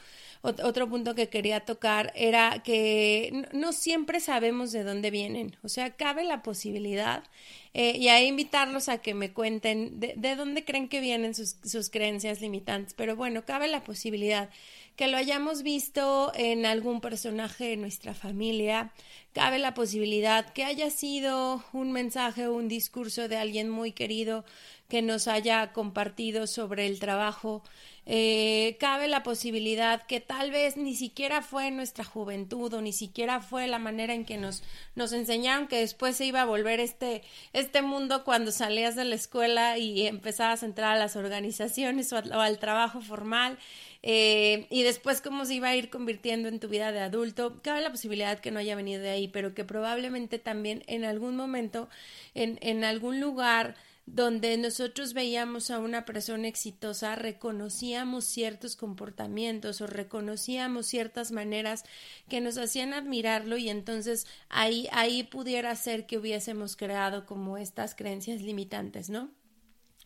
otro 0.44 0.88
punto 0.88 1.14
que 1.14 1.30
quería 1.30 1.60
tocar 1.60 2.12
era 2.14 2.62
que 2.62 3.46
no 3.52 3.72
siempre 3.72 4.20
sabemos 4.20 4.72
de 4.72 4.84
dónde 4.84 5.10
vienen. 5.10 5.56
O 5.62 5.68
sea, 5.68 5.96
cabe 5.96 6.22
la 6.24 6.42
posibilidad 6.42 7.24
eh, 7.72 7.96
y 7.96 8.08
ahí 8.08 8.26
invitarlos 8.26 8.88
a 8.88 8.98
que 8.98 9.14
me 9.14 9.32
cuenten 9.32 9.98
de, 10.00 10.12
de 10.16 10.36
dónde 10.36 10.64
creen 10.64 10.88
que 10.88 11.00
vienen 11.00 11.34
sus, 11.34 11.56
sus, 11.64 11.88
creencias 11.88 12.42
limitantes. 12.42 12.92
Pero 12.94 13.16
bueno, 13.16 13.44
cabe 13.46 13.68
la 13.68 13.82
posibilidad 13.84 14.50
que 14.96 15.08
lo 15.08 15.16
hayamos 15.16 15.62
visto 15.62 16.30
en 16.34 16.66
algún 16.66 17.00
personaje 17.00 17.64
de 17.64 17.76
nuestra 17.76 18.14
familia, 18.14 18.92
cabe 19.32 19.58
la 19.58 19.74
posibilidad 19.74 20.52
que 20.52 20.64
haya 20.64 20.90
sido 20.90 21.64
un 21.72 21.90
mensaje 21.90 22.46
o 22.46 22.54
un 22.54 22.68
discurso 22.68 23.28
de 23.28 23.36
alguien 23.36 23.70
muy 23.70 23.92
querido 23.92 24.44
que 24.88 25.02
nos 25.02 25.28
haya 25.28 25.72
compartido 25.72 26.46
sobre 26.46 26.86
el 26.86 26.98
trabajo. 26.98 27.62
Eh, 28.06 28.76
cabe 28.80 29.08
la 29.08 29.22
posibilidad 29.22 30.02
que 30.06 30.20
tal 30.20 30.50
vez 30.50 30.76
ni 30.76 30.94
siquiera 30.94 31.40
fue 31.40 31.70
nuestra 31.70 32.04
juventud 32.04 32.72
o 32.74 32.82
ni 32.82 32.92
siquiera 32.92 33.40
fue 33.40 33.66
la 33.66 33.78
manera 33.78 34.12
en 34.12 34.26
que 34.26 34.36
nos, 34.36 34.62
nos 34.94 35.14
enseñaron 35.14 35.68
que 35.68 35.78
después 35.78 36.16
se 36.16 36.26
iba 36.26 36.42
a 36.42 36.44
volver 36.44 36.80
este, 36.80 37.22
este 37.54 37.80
mundo 37.80 38.22
cuando 38.24 38.52
salías 38.52 38.94
de 38.94 39.06
la 39.06 39.14
escuela 39.14 39.78
y 39.78 40.06
empezabas 40.06 40.62
a 40.62 40.66
entrar 40.66 40.96
a 40.96 40.98
las 40.98 41.16
organizaciones 41.16 42.12
o, 42.12 42.18
al 42.18 42.58
trabajo 42.58 43.00
formal. 43.00 43.58
Eh, 44.06 44.66
y 44.68 44.82
después 44.82 45.22
cómo 45.22 45.46
se 45.46 45.54
iba 45.54 45.68
a 45.68 45.76
ir 45.76 45.88
convirtiendo 45.88 46.48
en 46.50 46.60
tu 46.60 46.68
vida 46.68 46.92
de 46.92 47.00
adulto. 47.00 47.62
Cabe 47.62 47.80
la 47.80 47.90
posibilidad 47.90 48.38
que 48.38 48.50
no 48.50 48.58
haya 48.58 48.76
venido 48.76 49.00
de 49.00 49.08
ahí, 49.08 49.28
pero 49.28 49.54
que 49.54 49.64
probablemente 49.64 50.38
también 50.38 50.82
en 50.88 51.04
algún 51.06 51.36
momento, 51.36 51.88
en, 52.34 52.58
en 52.60 52.84
algún 52.84 53.18
lugar, 53.18 53.76
donde 54.06 54.56
nosotros 54.58 55.14
veíamos 55.14 55.70
a 55.70 55.78
una 55.78 56.04
persona 56.04 56.46
exitosa, 56.46 57.16
reconocíamos 57.16 58.24
ciertos 58.24 58.76
comportamientos 58.76 59.80
o 59.80 59.86
reconocíamos 59.86 60.86
ciertas 60.86 61.32
maneras 61.32 61.84
que 62.28 62.40
nos 62.40 62.58
hacían 62.58 62.92
admirarlo 62.92 63.56
y 63.56 63.70
entonces 63.70 64.26
ahí, 64.50 64.88
ahí 64.92 65.22
pudiera 65.22 65.74
ser 65.74 66.06
que 66.06 66.18
hubiésemos 66.18 66.76
creado 66.76 67.24
como 67.24 67.56
estas 67.56 67.94
creencias 67.94 68.42
limitantes, 68.42 69.08
¿no? 69.08 69.30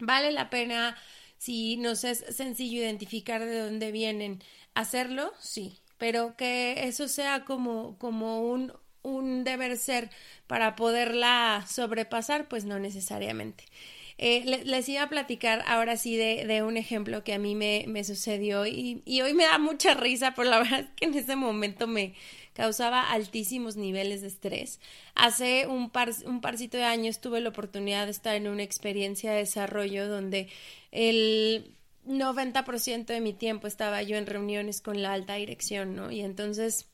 Vale 0.00 0.30
la 0.30 0.48
pena, 0.48 0.96
si 1.38 1.76
nos 1.76 2.04
es 2.04 2.24
sencillo 2.30 2.78
identificar 2.78 3.44
de 3.44 3.58
dónde 3.58 3.90
vienen, 3.90 4.42
hacerlo, 4.74 5.32
sí, 5.40 5.80
pero 5.98 6.36
que 6.36 6.86
eso 6.86 7.08
sea 7.08 7.44
como, 7.44 7.98
como 7.98 8.42
un, 8.42 8.72
un 9.02 9.44
deber 9.44 9.76
ser 9.76 10.10
para 10.46 10.76
poderla 10.76 11.64
sobrepasar, 11.68 12.48
pues 12.48 12.64
no 12.64 12.78
necesariamente. 12.78 13.64
Eh, 14.20 14.62
les 14.64 14.88
iba 14.88 15.04
a 15.04 15.08
platicar 15.08 15.62
ahora 15.68 15.96
sí 15.96 16.16
de, 16.16 16.44
de 16.44 16.64
un 16.64 16.76
ejemplo 16.76 17.22
que 17.22 17.34
a 17.34 17.38
mí 17.38 17.54
me, 17.54 17.84
me 17.86 18.02
sucedió 18.02 18.66
y, 18.66 19.00
y, 19.04 19.20
hoy 19.20 19.32
me 19.32 19.44
da 19.44 19.58
mucha 19.58 19.94
risa, 19.94 20.34
pero 20.34 20.50
la 20.50 20.58
verdad 20.62 20.88
que 20.96 21.04
en 21.04 21.14
ese 21.14 21.36
momento 21.36 21.86
me 21.86 22.14
causaba 22.52 23.12
altísimos 23.12 23.76
niveles 23.76 24.22
de 24.22 24.26
estrés. 24.26 24.80
Hace 25.14 25.68
un, 25.68 25.90
par, 25.90 26.10
un 26.26 26.40
parcito 26.40 26.76
de 26.76 26.82
años 26.82 27.20
tuve 27.20 27.40
la 27.40 27.50
oportunidad 27.50 28.06
de 28.06 28.10
estar 28.10 28.34
en 28.34 28.48
una 28.48 28.64
experiencia 28.64 29.30
de 29.30 29.38
desarrollo 29.38 30.08
donde 30.08 30.48
el 30.90 31.76
90% 32.04 33.06
de 33.06 33.20
mi 33.20 33.34
tiempo 33.34 33.68
estaba 33.68 34.02
yo 34.02 34.16
en 34.16 34.26
reuniones 34.26 34.80
con 34.80 35.00
la 35.00 35.12
alta 35.12 35.34
dirección, 35.34 35.94
¿no? 35.94 36.10
Y 36.10 36.22
entonces 36.22 36.88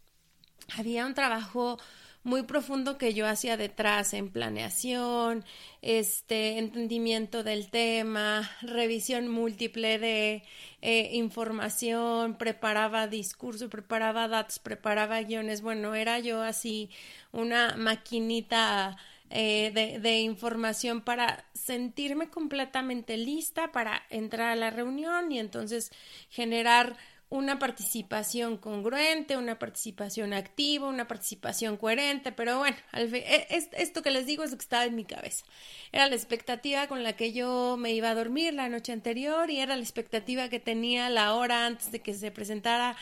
había 0.76 1.06
un 1.06 1.14
trabajo 1.14 1.78
muy 2.24 2.42
profundo 2.42 2.96
que 2.96 3.12
yo 3.12 3.26
hacía 3.26 3.58
detrás 3.58 4.14
en 4.14 4.30
planeación, 4.30 5.44
este 5.82 6.58
entendimiento 6.58 7.44
del 7.44 7.68
tema, 7.70 8.50
revisión 8.62 9.28
múltiple 9.28 9.98
de 9.98 10.42
eh, 10.80 11.10
información, 11.12 12.36
preparaba 12.38 13.08
discurso, 13.08 13.68
preparaba 13.68 14.26
datos, 14.26 14.58
preparaba 14.58 15.20
guiones. 15.20 15.60
Bueno, 15.60 15.94
era 15.94 16.18
yo 16.18 16.40
así 16.40 16.88
una 17.30 17.76
maquinita 17.76 18.96
eh, 19.28 19.70
de, 19.74 19.98
de, 20.00 20.20
información 20.20 21.02
para 21.02 21.44
sentirme 21.52 22.30
completamente 22.30 23.18
lista 23.18 23.70
para 23.72 24.02
entrar 24.08 24.50
a 24.50 24.56
la 24.56 24.70
reunión 24.70 25.30
y 25.30 25.38
entonces 25.38 25.90
generar 26.30 26.96
una 27.34 27.58
participación 27.58 28.58
congruente, 28.58 29.36
una 29.36 29.58
participación 29.58 30.32
activa, 30.32 30.86
una 30.86 31.08
participación 31.08 31.76
coherente, 31.76 32.30
pero 32.30 32.58
bueno, 32.58 32.76
al 32.92 33.12
e, 33.12 33.48
esto 33.50 34.02
que 34.02 34.12
les 34.12 34.24
digo 34.24 34.44
es 34.44 34.52
lo 34.52 34.56
que 34.56 34.62
estaba 34.62 34.84
en 34.84 34.94
mi 34.94 35.04
cabeza. 35.04 35.44
Era 35.90 36.08
la 36.08 36.14
expectativa 36.14 36.86
con 36.86 37.02
la 37.02 37.14
que 37.14 37.32
yo 37.32 37.76
me 37.76 37.92
iba 37.92 38.10
a 38.10 38.14
dormir 38.14 38.54
la 38.54 38.68
noche 38.68 38.92
anterior 38.92 39.50
y 39.50 39.58
era 39.58 39.74
la 39.74 39.82
expectativa 39.82 40.48
que 40.48 40.60
tenía 40.60 41.10
la 41.10 41.34
hora 41.34 41.66
antes 41.66 41.90
de 41.90 42.00
que 42.00 42.14
se 42.14 42.30
presentara 42.30 42.96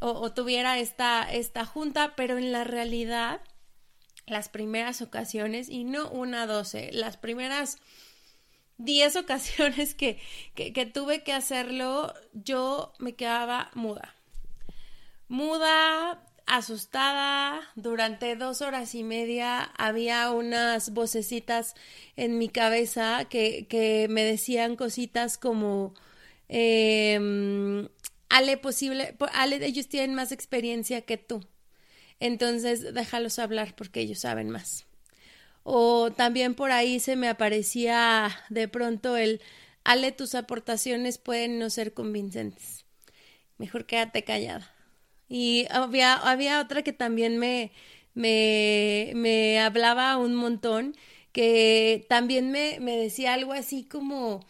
o, 0.00 0.32
tuviera 0.34 0.78
esta, 0.78 1.22
esta 1.22 1.64
junta, 1.64 2.14
pero 2.14 2.36
en 2.36 2.52
la 2.52 2.64
realidad, 2.64 3.40
las 4.26 4.50
primeras 4.50 5.00
ocasiones, 5.00 5.70
y 5.70 5.84
no 5.84 6.10
una 6.10 6.46
doce, 6.46 6.90
las 6.92 7.16
primeras 7.16 7.78
diez 8.78 9.16
ocasiones 9.16 9.94
que, 9.94 10.18
que, 10.54 10.86
tuve 10.86 11.22
que 11.22 11.32
hacerlo, 11.32 12.14
yo 12.32 12.92
me 12.98 13.14
quedaba 13.14 13.70
muda. 13.74 14.14
muda, 15.28 16.24
asustada, 16.46 17.60
durante 17.76 18.34
dos 18.36 18.62
horas 18.62 18.94
y 18.94 19.04
media 19.04 19.62
había 19.76 20.30
unas 20.30 20.94
vocecitas 20.94 21.74
en 22.16 22.38
mi 22.38 22.48
cabeza 22.48 23.26
que, 23.26 23.66
que 23.68 24.06
me 24.08 24.24
decían 24.24 24.76
cositas 24.76 25.36
como, 25.36 25.94
eh, 26.48 27.86
Ale, 28.30 28.56
posible, 28.58 29.16
Ale, 29.32 29.64
ellos 29.66 29.88
tienen 29.88 30.14
más 30.14 30.32
experiencia 30.32 31.02
que 31.02 31.18
tú, 31.18 31.44
entonces 32.20 32.94
déjalos 32.94 33.38
hablar 33.38 33.74
porque 33.76 34.00
ellos 34.00 34.20
saben 34.20 34.50
más. 34.50 34.87
O 35.62 36.10
también 36.10 36.54
por 36.54 36.70
ahí 36.70 37.00
se 37.00 37.16
me 37.16 37.28
aparecía 37.28 38.30
de 38.48 38.68
pronto 38.68 39.16
el, 39.16 39.40
Ale, 39.84 40.12
tus 40.12 40.34
aportaciones 40.34 41.18
pueden 41.18 41.58
no 41.58 41.70
ser 41.70 41.94
convincentes. 41.94 42.84
Mejor 43.58 43.86
quédate 43.86 44.24
callada. 44.24 44.74
Y 45.28 45.66
había, 45.70 46.14
había 46.14 46.60
otra 46.60 46.82
que 46.82 46.92
también 46.92 47.38
me, 47.38 47.72
me, 48.14 49.12
me 49.14 49.60
hablaba 49.60 50.16
un 50.16 50.34
montón, 50.34 50.96
que 51.32 52.06
también 52.08 52.50
me, 52.50 52.78
me 52.80 52.96
decía 52.96 53.34
algo 53.34 53.52
así 53.52 53.84
como, 53.84 54.44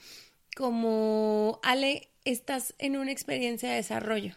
como, 0.56 1.60
Ale, 1.62 2.08
estás 2.24 2.74
en 2.78 2.96
una 2.96 3.12
experiencia 3.12 3.70
de 3.70 3.76
desarrollo 3.76 4.34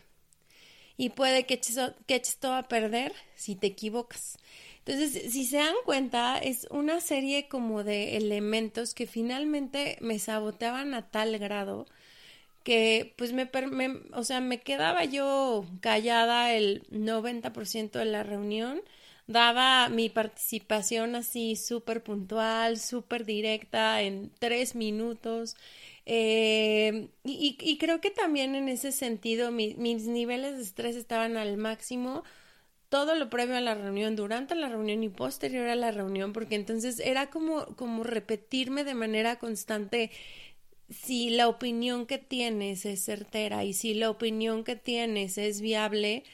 y 1.02 1.10
puede 1.10 1.48
que 1.48 1.56
eches, 1.56 1.80
que 2.06 2.14
eches 2.14 2.38
todo 2.38 2.54
a 2.54 2.68
perder 2.68 3.12
si 3.36 3.56
te 3.56 3.66
equivocas. 3.66 4.38
Entonces, 4.86 5.32
si 5.32 5.46
se 5.46 5.58
dan 5.58 5.76
cuenta, 5.86 6.38
es 6.38 6.68
una 6.72 7.02
serie 7.02 7.48
como 7.48 7.84
de 7.84 8.18
elementos 8.18 8.94
que 8.94 9.06
finalmente 9.08 9.98
me 10.02 10.20
saboteaban 10.20 10.94
a 10.94 11.10
tal 11.10 11.38
grado 11.38 11.86
que 12.64 13.14
pues 13.18 13.34
me, 13.34 13.50
o 14.14 14.24
sea, 14.24 14.40
me 14.42 14.60
quedaba 14.62 15.06
yo 15.06 15.66
callada 15.82 16.54
el 16.54 16.84
90% 16.92 18.00
de 18.00 18.06
la 18.06 18.24
reunión, 18.24 18.82
daba 19.28 19.90
mi 19.90 20.10
participación 20.10 21.16
así 21.16 21.56
súper 21.56 22.04
puntual, 22.04 22.80
súper 22.80 23.26
directa, 23.26 24.02
en 24.02 24.32
tres 24.40 24.76
minutos. 24.76 25.56
Eh, 26.06 27.10
y, 27.24 27.58
y, 27.62 27.78
creo 27.78 28.02
que 28.02 28.10
también 28.10 28.56
en 28.56 28.70
ese 28.70 28.92
sentido 28.92 29.52
mis 29.52 30.08
niveles 30.08 30.58
de 30.58 30.64
estrés 30.64 30.96
estaban 30.96 31.38
al 31.38 31.58
máximo 31.58 32.24
todo 32.92 33.16
lo 33.16 33.30
previo 33.30 33.56
a 33.56 33.62
la 33.62 33.74
reunión, 33.74 34.18
durante 34.18 34.54
la 34.54 34.68
reunión 34.68 35.02
y 35.02 35.08
posterior 35.08 35.70
a 35.70 35.78
la 35.78 35.92
reunión, 35.92 36.34
porque 36.34 36.56
entonces 36.56 37.00
era 37.00 37.30
como, 37.30 37.66
como 37.78 38.04
repetirme 38.04 38.84
de 38.84 38.96
manera 38.96 39.40
constante 39.40 40.12
si 40.90 41.30
la 41.30 41.48
opinión 41.48 42.06
que 42.06 42.18
tienes 42.18 42.86
es 42.86 43.06
certera 43.06 43.64
y 43.64 43.72
si 43.72 43.94
la 43.94 44.10
opinión 44.10 44.66
que 44.66 44.76
tienes 44.76 45.38
es 45.38 45.62
viable, 45.62 46.26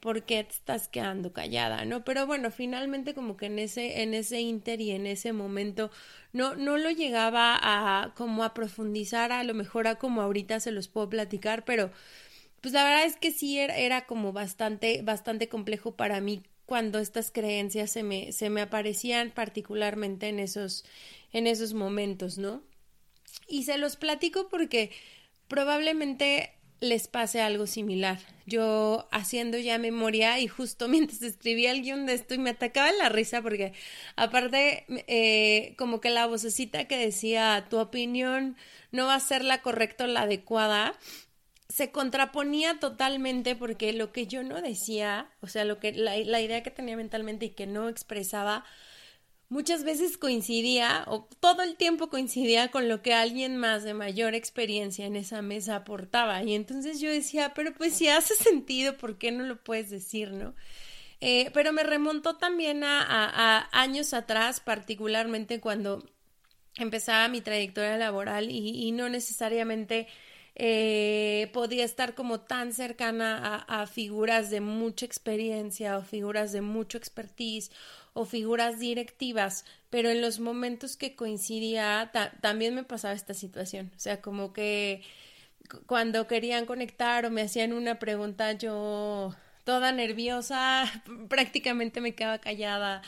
¿por 0.00 0.22
qué 0.24 0.42
te 0.44 0.52
estás 0.52 0.88
quedando 0.88 1.34
callada? 1.34 1.84
¿No? 1.84 2.04
Pero 2.06 2.26
bueno, 2.26 2.50
finalmente 2.50 3.12
como 3.12 3.36
que 3.36 3.44
en 3.46 3.58
ese, 3.58 4.00
en 4.00 4.14
ese 4.14 4.40
inter 4.40 4.80
y 4.80 4.92
en 4.92 5.06
ese 5.06 5.34
momento 5.34 5.90
no, 6.32 6.56
no 6.56 6.78
lo 6.78 6.90
llegaba 6.90 7.58
a 7.60 8.14
como 8.14 8.44
a 8.44 8.54
profundizar, 8.54 9.30
a 9.30 9.44
lo 9.44 9.52
mejor 9.52 9.86
a 9.86 9.96
como 9.96 10.22
ahorita 10.22 10.58
se 10.60 10.72
los 10.72 10.88
puedo 10.88 11.10
platicar, 11.10 11.66
pero 11.66 11.90
pues 12.60 12.74
la 12.74 12.84
verdad 12.84 13.04
es 13.04 13.16
que 13.16 13.30
sí 13.30 13.58
era, 13.58 14.06
como 14.06 14.32
bastante, 14.32 15.02
bastante 15.02 15.48
complejo 15.48 15.92
para 15.92 16.20
mí 16.20 16.42
cuando 16.66 16.98
estas 16.98 17.30
creencias 17.30 17.90
se 17.90 18.02
me, 18.02 18.32
se 18.32 18.50
me 18.50 18.60
aparecían 18.60 19.30
particularmente 19.30 20.28
en 20.28 20.38
esos, 20.38 20.84
en 21.32 21.46
esos 21.46 21.72
momentos, 21.72 22.36
¿no? 22.36 22.62
Y 23.46 23.64
se 23.64 23.78
los 23.78 23.96
platico 23.96 24.48
porque 24.48 24.90
probablemente 25.48 26.52
les 26.80 27.08
pase 27.08 27.40
algo 27.40 27.66
similar. 27.66 28.18
Yo 28.46 29.08
haciendo 29.10 29.58
ya 29.58 29.78
memoria 29.78 30.38
y 30.38 30.46
justo 30.46 30.88
mientras 30.88 31.22
escribía 31.22 31.72
el 31.72 31.82
guion 31.82 32.06
de 32.06 32.14
esto 32.14 32.34
y 32.34 32.38
me 32.38 32.50
atacaba 32.50 32.92
la 32.92 33.08
risa 33.08 33.42
porque 33.42 33.72
aparte 34.16 34.84
eh, 34.88 35.74
como 35.76 36.00
que 36.00 36.10
la 36.10 36.26
vocecita 36.26 36.86
que 36.86 36.96
decía 36.96 37.66
tu 37.68 37.78
opinión 37.78 38.56
no 38.92 39.06
va 39.06 39.14
a 39.14 39.20
ser 39.20 39.44
la 39.44 39.60
correcta 39.62 40.04
o 40.04 40.06
la 40.06 40.22
adecuada, 40.22 40.94
se 41.68 41.90
contraponía 41.90 42.78
totalmente 42.80 43.54
porque 43.54 43.92
lo 43.92 44.10
que 44.12 44.26
yo 44.26 44.42
no 44.42 44.62
decía, 44.62 45.30
o 45.40 45.46
sea, 45.46 45.64
lo 45.64 45.78
que 45.78 45.92
la, 45.92 46.16
la, 46.16 46.40
idea 46.40 46.62
que 46.62 46.70
tenía 46.70 46.96
mentalmente 46.96 47.46
y 47.46 47.50
que 47.50 47.66
no 47.66 47.88
expresaba, 47.88 48.64
muchas 49.50 49.84
veces 49.84 50.16
coincidía 50.16 51.04
o 51.08 51.28
todo 51.40 51.62
el 51.62 51.76
tiempo 51.76 52.08
coincidía 52.08 52.70
con 52.70 52.88
lo 52.88 53.02
que 53.02 53.14
alguien 53.14 53.56
más 53.58 53.84
de 53.84 53.94
mayor 53.94 54.34
experiencia 54.34 55.06
en 55.06 55.16
esa 55.16 55.42
mesa 55.42 55.76
aportaba. 55.76 56.42
Y 56.42 56.54
entonces 56.54 57.00
yo 57.00 57.10
decía, 57.10 57.52
pero 57.54 57.74
pues 57.74 57.94
si 57.94 58.08
hace 58.08 58.34
sentido, 58.34 58.96
¿por 58.96 59.18
qué 59.18 59.30
no 59.30 59.44
lo 59.44 59.62
puedes 59.62 59.90
decir, 59.90 60.32
no? 60.32 60.54
Eh, 61.20 61.50
pero 61.52 61.72
me 61.72 61.82
remontó 61.82 62.36
también 62.36 62.84
a, 62.84 63.68
años 63.72 64.14
atrás, 64.14 64.60
particularmente 64.60 65.60
cuando 65.60 66.04
empezaba 66.76 67.28
mi 67.28 67.40
trayectoria 67.40 67.96
laboral 67.98 68.50
y 68.50 68.92
no 68.92 69.08
necesariamente 69.08 70.06
eh, 70.60 71.50
podía 71.52 71.84
estar 71.84 72.16
como 72.16 72.40
tan 72.40 72.72
cercana 72.72 73.64
a, 73.68 73.86
figuras 73.86 74.50
de 74.50 74.60
mucha 74.60 75.06
experiencia 75.06 75.96
o 75.96 76.02
figuras 76.02 76.50
de 76.50 76.62
mucho 76.62 76.98
expertise 76.98 77.70
o 78.12 78.24
figuras 78.24 78.80
directivas, 78.80 79.64
pero 79.88 80.10
en 80.10 80.20
los 80.20 80.40
momentos 80.40 80.96
que 80.96 81.14
coincidía 81.14 82.10
también 82.40 82.74
me 82.74 82.82
pasaba 82.82 83.14
esta 83.14 83.34
situación, 83.34 83.92
o 83.96 84.00
sea, 84.00 84.20
como 84.20 84.52
que 84.52 85.02
cuando 85.86 86.26
querían 86.26 86.66
conectar 86.66 87.24
o 87.24 87.30
me 87.30 87.42
hacían 87.42 87.72
una 87.72 88.00
pregunta 88.00 88.52
yo 88.52 89.34
toda 89.62 89.92
nerviosa, 89.92 90.86
prácticamente 91.28 92.00
me 92.00 92.14
quedaba 92.16 92.38
callada, 92.38 93.02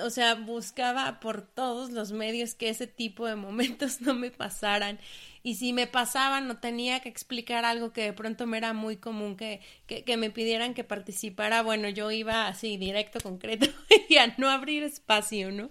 o 0.00 0.10
sea, 0.10 0.34
buscaba 0.36 1.18
por 1.18 1.42
todos 1.42 1.90
los 1.90 2.12
medios 2.12 2.54
que 2.54 2.68
ese 2.68 2.86
tipo 2.86 3.26
de 3.26 3.34
momentos 3.48 4.00
no 4.00 4.14
me 4.14 4.30
pasaran 4.30 5.00
y 5.48 5.54
si 5.54 5.72
me 5.72 5.86
pasaba 5.86 6.42
no 6.42 6.58
tenía 6.58 7.00
que 7.00 7.08
explicar 7.08 7.64
algo 7.64 7.90
que 7.90 8.02
de 8.02 8.12
pronto 8.12 8.46
me 8.46 8.58
era 8.58 8.74
muy 8.74 8.98
común 8.98 9.34
que, 9.34 9.62
que, 9.86 10.16
me 10.18 10.28
pidieran 10.28 10.74
que 10.74 10.84
participara, 10.84 11.62
bueno, 11.62 11.88
yo 11.88 12.10
iba 12.10 12.48
así 12.48 12.76
directo, 12.76 13.18
concreto 13.18 13.66
y 14.10 14.18
a 14.18 14.34
no 14.36 14.50
abrir 14.50 14.82
espacio, 14.82 15.50
¿no? 15.50 15.70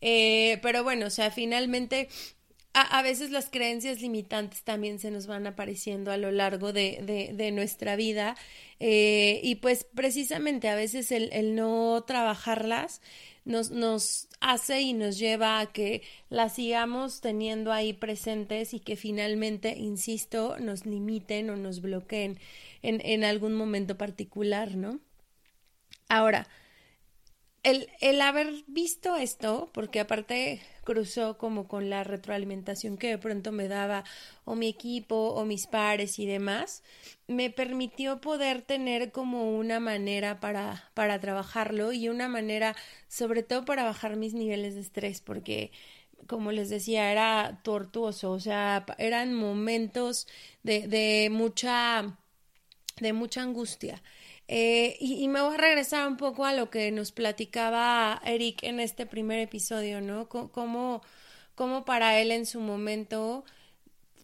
Eh, 0.00 0.60
pero 0.62 0.84
bueno, 0.84 1.06
o 1.06 1.10
sea, 1.10 1.32
finalmente 1.32 2.08
a, 2.74 2.98
a, 2.98 3.02
veces 3.02 3.32
las 3.32 3.50
creencias 3.50 4.00
limitantes 4.00 4.62
también 4.62 5.00
se 5.00 5.10
nos 5.10 5.26
van 5.26 5.48
apareciendo 5.48 6.12
a 6.12 6.16
lo 6.16 6.30
largo 6.30 6.72
de, 6.72 7.00
de, 7.02 7.32
de 7.34 7.50
nuestra 7.50 7.96
vida 7.96 8.36
eh, 8.78 9.40
y 9.42 9.56
pues 9.56 9.82
precisamente 9.82 10.68
a 10.68 10.76
veces 10.76 11.10
el, 11.10 11.28
el 11.32 11.56
no 11.56 12.04
trabajarlas 12.06 13.00
nos, 13.48 13.70
nos 13.70 14.28
hace 14.40 14.82
y 14.82 14.92
nos 14.92 15.18
lleva 15.18 15.58
a 15.58 15.72
que 15.72 16.02
las 16.28 16.54
sigamos 16.54 17.20
teniendo 17.20 17.72
ahí 17.72 17.94
presentes 17.94 18.74
y 18.74 18.80
que 18.80 18.94
finalmente, 18.94 19.76
insisto, 19.76 20.58
nos 20.60 20.86
limiten 20.86 21.50
o 21.50 21.56
nos 21.56 21.80
bloqueen 21.80 22.38
en, 22.82 23.00
en 23.04 23.24
algún 23.24 23.54
momento 23.54 23.96
particular, 23.96 24.76
¿no? 24.76 25.00
Ahora, 26.08 26.46
el, 27.70 27.88
el 28.00 28.20
haber 28.20 28.52
visto 28.66 29.16
esto, 29.16 29.70
porque 29.72 30.00
aparte 30.00 30.60
cruzó 30.84 31.38
como 31.38 31.68
con 31.68 31.90
la 31.90 32.04
retroalimentación 32.04 32.96
que 32.96 33.08
de 33.08 33.18
pronto 33.18 33.52
me 33.52 33.68
daba 33.68 34.04
o 34.44 34.54
mi 34.54 34.68
equipo 34.68 35.16
o 35.34 35.44
mis 35.44 35.66
pares 35.66 36.18
y 36.18 36.26
demás, 36.26 36.82
me 37.26 37.50
permitió 37.50 38.20
poder 38.20 38.62
tener 38.62 39.12
como 39.12 39.56
una 39.56 39.80
manera 39.80 40.40
para, 40.40 40.90
para 40.94 41.20
trabajarlo 41.20 41.92
y 41.92 42.08
una 42.08 42.28
manera 42.28 42.74
sobre 43.08 43.42
todo 43.42 43.64
para 43.64 43.84
bajar 43.84 44.16
mis 44.16 44.34
niveles 44.34 44.74
de 44.74 44.80
estrés, 44.80 45.20
porque 45.20 45.70
como 46.26 46.52
les 46.52 46.68
decía, 46.70 47.10
era 47.12 47.60
tortuoso, 47.64 48.32
o 48.32 48.40
sea, 48.40 48.84
eran 48.98 49.34
momentos 49.34 50.26
de, 50.62 50.86
de 50.88 51.28
mucha, 51.30 52.18
de 53.00 53.12
mucha 53.12 53.42
angustia. 53.42 54.02
Eh, 54.48 54.96
y, 54.98 55.28
me 55.28 55.42
voy 55.42 55.54
a 55.54 55.58
regresar 55.58 56.08
un 56.08 56.16
poco 56.16 56.46
a 56.46 56.54
lo 56.54 56.70
que 56.70 56.90
nos 56.90 57.12
platicaba 57.12 58.20
Eric 58.24 58.62
en 58.62 58.80
este 58.80 59.04
primer 59.04 59.40
episodio, 59.40 60.00
¿no? 60.00 60.28
cómo, 60.28 61.02
cómo 61.54 61.84
para 61.84 62.18
él 62.18 62.32
en 62.32 62.46
su 62.46 62.60
momento 62.60 63.44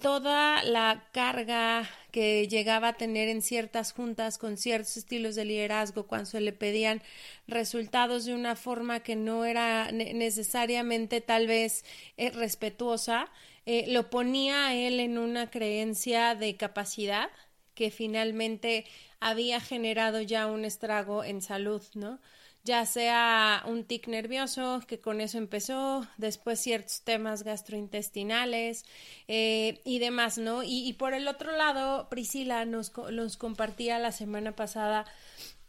toda 0.00 0.62
la 0.64 1.08
carga 1.12 1.88
que 2.10 2.46
llegaba 2.48 2.88
a 2.88 2.96
tener 2.96 3.28
en 3.28 3.42
ciertas 3.42 3.92
juntas 3.92 4.38
con 4.38 4.56
ciertos 4.56 4.96
estilos 4.96 5.34
de 5.34 5.44
liderazgo 5.44 6.06
cuando 6.06 6.26
se 6.26 6.40
le 6.40 6.52
pedían 6.52 7.02
resultados 7.46 8.24
de 8.24 8.34
una 8.34 8.56
forma 8.56 9.00
que 9.00 9.16
no 9.16 9.44
era 9.44 9.90
necesariamente 9.92 11.20
tal 11.20 11.46
vez 11.46 11.84
eh, 12.16 12.30
respetuosa, 12.30 13.30
eh, 13.66 13.86
lo 13.88 14.10
ponía 14.10 14.68
a 14.68 14.74
él 14.74 15.00
en 15.00 15.18
una 15.18 15.50
creencia 15.50 16.34
de 16.34 16.56
capacidad 16.56 17.30
que 17.74 17.90
finalmente 17.90 18.84
había 19.24 19.58
generado 19.60 20.20
ya 20.20 20.46
un 20.46 20.64
estrago 20.64 21.24
en 21.24 21.40
salud, 21.40 21.82
¿no? 21.94 22.20
ya 22.64 22.86
sea 22.86 23.62
un 23.66 23.84
tic 23.84 24.08
nervioso, 24.08 24.80
que 24.86 24.98
con 24.98 25.20
eso 25.20 25.36
empezó, 25.36 26.06
después 26.16 26.58
ciertos 26.58 27.02
temas 27.02 27.42
gastrointestinales 27.42 28.86
eh, 29.28 29.82
y 29.84 29.98
demás, 29.98 30.38
¿no? 30.38 30.62
Y, 30.64 30.94
por 30.94 31.12
el 31.12 31.28
otro 31.28 31.52
lado, 31.52 32.08
Priscila 32.08 32.64
nos, 32.64 32.90
compartía 33.36 33.98
la 33.98 34.12
semana 34.12 34.56
pasada 34.56 35.04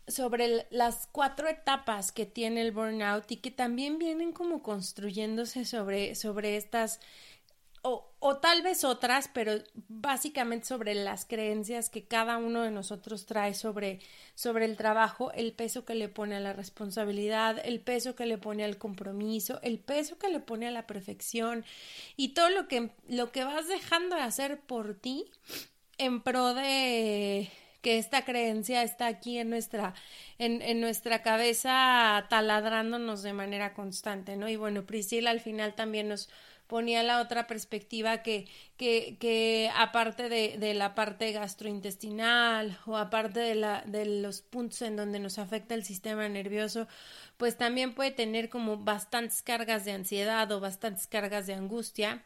sobre 0.07 0.67
las 0.69 1.09
cuatro 1.11 1.49
etapas 1.49 2.13
que 2.13 2.25
tiene 2.25 2.61
el 2.61 2.71
burnout 2.71 3.29
y 3.29 3.37
que 3.37 3.51
también 3.51 3.97
vienen 3.99 4.31
como 4.31 4.63
construyéndose 4.63 5.65
sobre, 5.65 6.15
sobre 6.15 6.55
estas 6.55 7.01
o, 8.27 8.37
tal 8.37 8.63
vez 8.63 8.83
otras, 8.83 9.29
pero 9.31 9.53
básicamente 9.87 10.65
sobre 10.65 10.95
las 10.95 11.25
creencias 11.25 11.91
que 11.91 12.05
cada 12.05 12.37
uno 12.37 12.63
de 12.63 12.71
nosotros 12.71 13.27
trae 13.27 13.53
sobre, 13.53 13.99
sobre 14.33 14.65
el 14.65 14.77
trabajo, 14.77 15.31
el 15.33 15.53
peso 15.53 15.85
que 15.85 15.93
le 15.93 16.09
pone 16.09 16.35
a 16.35 16.39
la 16.39 16.51
responsabilidad, 16.51 17.61
el 17.63 17.81
peso 17.81 18.15
que 18.15 18.25
le 18.25 18.39
pone 18.39 18.63
al 18.63 18.77
compromiso, 18.79 19.59
el 19.61 19.77
peso 19.77 20.17
que 20.17 20.29
le 20.29 20.39
pone 20.39 20.67
a 20.67 20.71
la 20.71 20.87
perfección 20.87 21.65
y 22.17 22.29
todo 22.29 22.49
lo 22.49 22.67
que, 22.67 22.89
lo 23.07 23.31
que 23.31 23.43
vas 23.43 23.67
dejando 23.67 24.15
de 24.15 24.23
hacer 24.23 24.59
por 24.59 24.95
ti 24.95 25.25
en 25.99 26.21
pro 26.21 26.55
de 26.55 27.51
que 27.83 27.99
esta 27.99 28.25
creencia 28.25 28.81
está 28.81 29.05
aquí 29.05 29.37
en 29.37 29.51
nuestra, 29.51 29.93
en, 30.39 30.63
en, 30.63 30.81
nuestra 30.81 31.21
cabeza 31.21 32.25
taladrándonos 32.31 33.21
de 33.21 33.33
manera 33.33 33.75
constante, 33.75 34.35
¿no? 34.35 34.49
Y 34.49 34.55
bueno, 34.55 34.87
Priscila 34.87 35.29
al 35.29 35.39
final 35.39 35.75
también 35.75 36.09
nos, 36.09 36.31
ponía 36.67 37.03
la 37.03 37.21
otra 37.21 37.47
perspectiva 37.47 38.23
que, 38.23 38.47
que, 38.77 39.17
que 39.19 39.69
aparte 39.75 40.29
de, 40.29 40.57
de, 40.57 40.73
la 40.73 40.95
parte 40.95 41.31
gastrointestinal 41.31 42.77
o 42.85 42.97
aparte 42.97 43.39
de, 43.39 43.55
la, 43.55 43.83
de 43.85 44.05
los 44.05 44.41
puntos 44.41 44.81
en 44.81 44.95
donde 44.95 45.19
nos 45.19 45.37
afecta 45.37 45.75
el 45.75 45.83
sistema 45.83 46.27
nervioso, 46.27 46.87
pues 47.37 47.57
también 47.57 47.93
puede 47.93 48.11
tener 48.11 48.49
como 48.49 48.77
bastantes 48.77 49.41
cargas 49.41 49.85
de 49.85 49.91
ansiedad 49.91 50.51
o 50.51 50.59
bastantes 50.59 51.07
cargas 51.07 51.47
de 51.47 51.53
angustia 51.53 52.23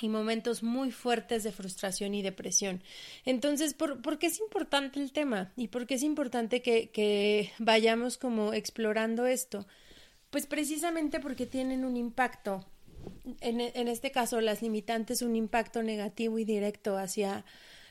y 0.00 0.08
momentos 0.08 0.62
muy 0.62 0.90
fuertes 0.90 1.44
de 1.44 1.52
frustración 1.52 2.14
y 2.14 2.22
depresión. 2.22 2.82
Entonces, 3.24 3.74
¿por, 3.74 4.02
¿por, 4.02 4.18
qué 4.18 4.26
es 4.26 4.40
importante 4.40 5.00
el 5.00 5.12
tema? 5.12 5.52
¿Y 5.56 5.68
por 5.68 5.86
qué 5.86 5.94
es 5.94 6.02
importante 6.02 6.62
que, 6.62 6.90
que 6.90 7.52
vayamos 7.58 8.18
como 8.18 8.52
explorando 8.52 9.26
esto? 9.26 9.66
Pues 10.30 10.46
precisamente 10.46 11.20
porque 11.20 11.46
tienen 11.46 11.84
un 11.84 11.96
impacto 11.96 12.66
en, 13.40 13.88
este 13.88 14.10
caso, 14.10 14.40
las 14.40 14.62
limitantes, 14.62 15.22
un 15.22 15.36
impacto 15.36 15.82
negativo 15.82 16.38
y 16.38 16.44
directo 16.44 16.96
hacia 16.96 17.44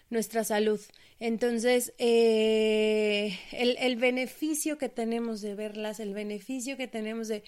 nuestra 0.10 0.43
salud. 0.43 0.80
Entonces, 1.19 1.93
eh, 1.97 3.38
el, 3.52 3.95
beneficio 3.95 4.78
que 4.78 4.89
tenemos 4.89 5.41
de 5.41 5.56
verlas, 5.56 5.99
el 5.99 6.13
beneficio 6.13 6.78
que 6.78 6.88
tenemos 6.88 7.28
de 7.28 7.43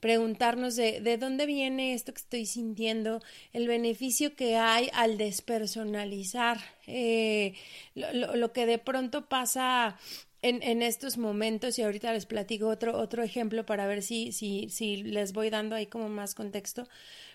preguntarnos 0.00 0.76
de, 0.76 1.00
de 1.00 1.18
dónde 1.18 1.46
viene 1.46 1.94
esto 1.94 2.12
que 2.12 2.20
estoy 2.20 2.46
sintiendo, 2.46 3.20
el 3.52 3.66
beneficio 3.66 4.36
que 4.36 4.56
hay 4.56 4.90
al 4.92 5.18
despersonalizar, 5.18 6.58
eh, 6.86 7.54
lo, 7.94 8.52
que 8.52 8.66
de 8.66 8.78
pronto 8.78 9.28
pasa 9.28 9.98
en, 10.42 10.62
en, 10.62 10.82
estos 10.82 11.18
momentos, 11.18 11.78
y 11.78 11.82
ahorita 11.82 12.12
les 12.12 12.26
platico 12.26 12.68
otro, 12.68 12.96
otro 12.98 13.22
ejemplo 13.22 13.66
para 13.66 13.86
ver 13.86 14.02
si, 14.02 14.32
si, 14.32 14.68
si 14.70 15.02
les 15.02 15.32
voy 15.32 15.50
dando 15.50 15.74
ahí 15.76 15.86
como 15.86 16.08
más 16.08 16.34
contexto, 16.34 16.88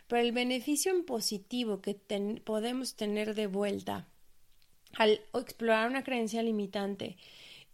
pero 0.08 0.22
el 0.22 0.32
beneficio 0.32 0.92
en 0.92 1.06
positivo 1.06 1.82
que 1.82 1.96
podemos 2.44 2.96
tener 2.96 3.36
de 3.36 3.48
vuelta 3.48 4.08
al 4.96 5.22
explorar 5.34 5.90
una 5.90 6.04
creencia 6.04 6.44
limitante 6.44 7.18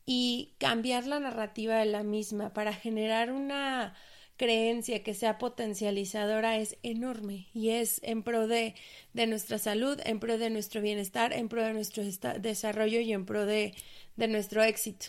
y 0.06 0.54
cambiar 0.58 1.06
la 1.06 1.20
narrativa 1.20 1.78
de 1.78 1.86
la 1.86 2.04
misma 2.04 2.54
para 2.54 2.74
generar 2.74 3.32
una 3.32 3.94
creencia 4.38 5.04
que 5.04 5.14
sea 5.14 5.38
potencializadora 5.38 6.58
es 6.58 6.78
enorme 6.82 7.48
y 7.54 7.72
es 7.72 8.00
en 8.04 8.24
pro 8.24 8.48
de, 8.48 8.74
de 9.14 9.28
nuestra 9.28 9.60
salud, 9.60 10.00
en 10.06 10.20
pro 10.22 10.38
de 10.38 10.50
nuestro 10.50 10.82
bienestar, 10.82 11.34
en 11.34 11.50
pro 11.50 11.62
de 11.62 11.74
nuestro 11.74 12.04
desarrollo 12.40 13.02
y 13.02 13.12
en 13.12 13.26
pro 13.26 13.46
de, 13.46 13.74
de 14.16 14.28
nuestro 14.30 14.64
éxito. 14.64 15.08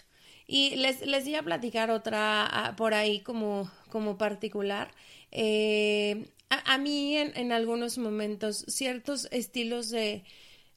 Y 0.53 0.75
les, 0.75 1.07
les 1.07 1.25
iba 1.29 1.39
a 1.39 1.45
platicar 1.45 1.93
otra 1.93 2.45
ah, 2.45 2.75
por 2.75 2.93
ahí 2.93 3.21
como, 3.21 3.71
como 3.89 4.19
particular. 4.19 4.91
Eh, 5.31 6.27
a, 6.49 6.77
mí 6.77 7.17
en, 7.17 7.31
en, 7.37 7.53
algunos 7.53 7.99
momentos 7.99 8.65
ciertos 8.67 9.29
estilos 9.31 9.91
de... 9.91 10.25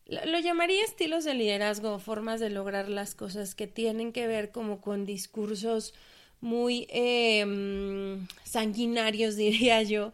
Lo 0.06 0.38
llamaría 0.38 0.84
estilos 0.84 1.24
de 1.24 1.34
liderazgo, 1.34 1.98
formas 1.98 2.40
de 2.40 2.52
lograr 2.52 2.88
las 2.88 3.16
cosas 3.16 3.56
que 3.56 3.66
tienen 3.66 4.14
que 4.14 4.28
ver 4.28 4.52
como 4.52 4.80
con 4.80 5.08
discursos 5.08 5.96
muy 6.40 6.86
eh, 6.92 8.20
sanguinarios, 8.44 9.36
diría 9.38 9.82
yo, 9.82 10.14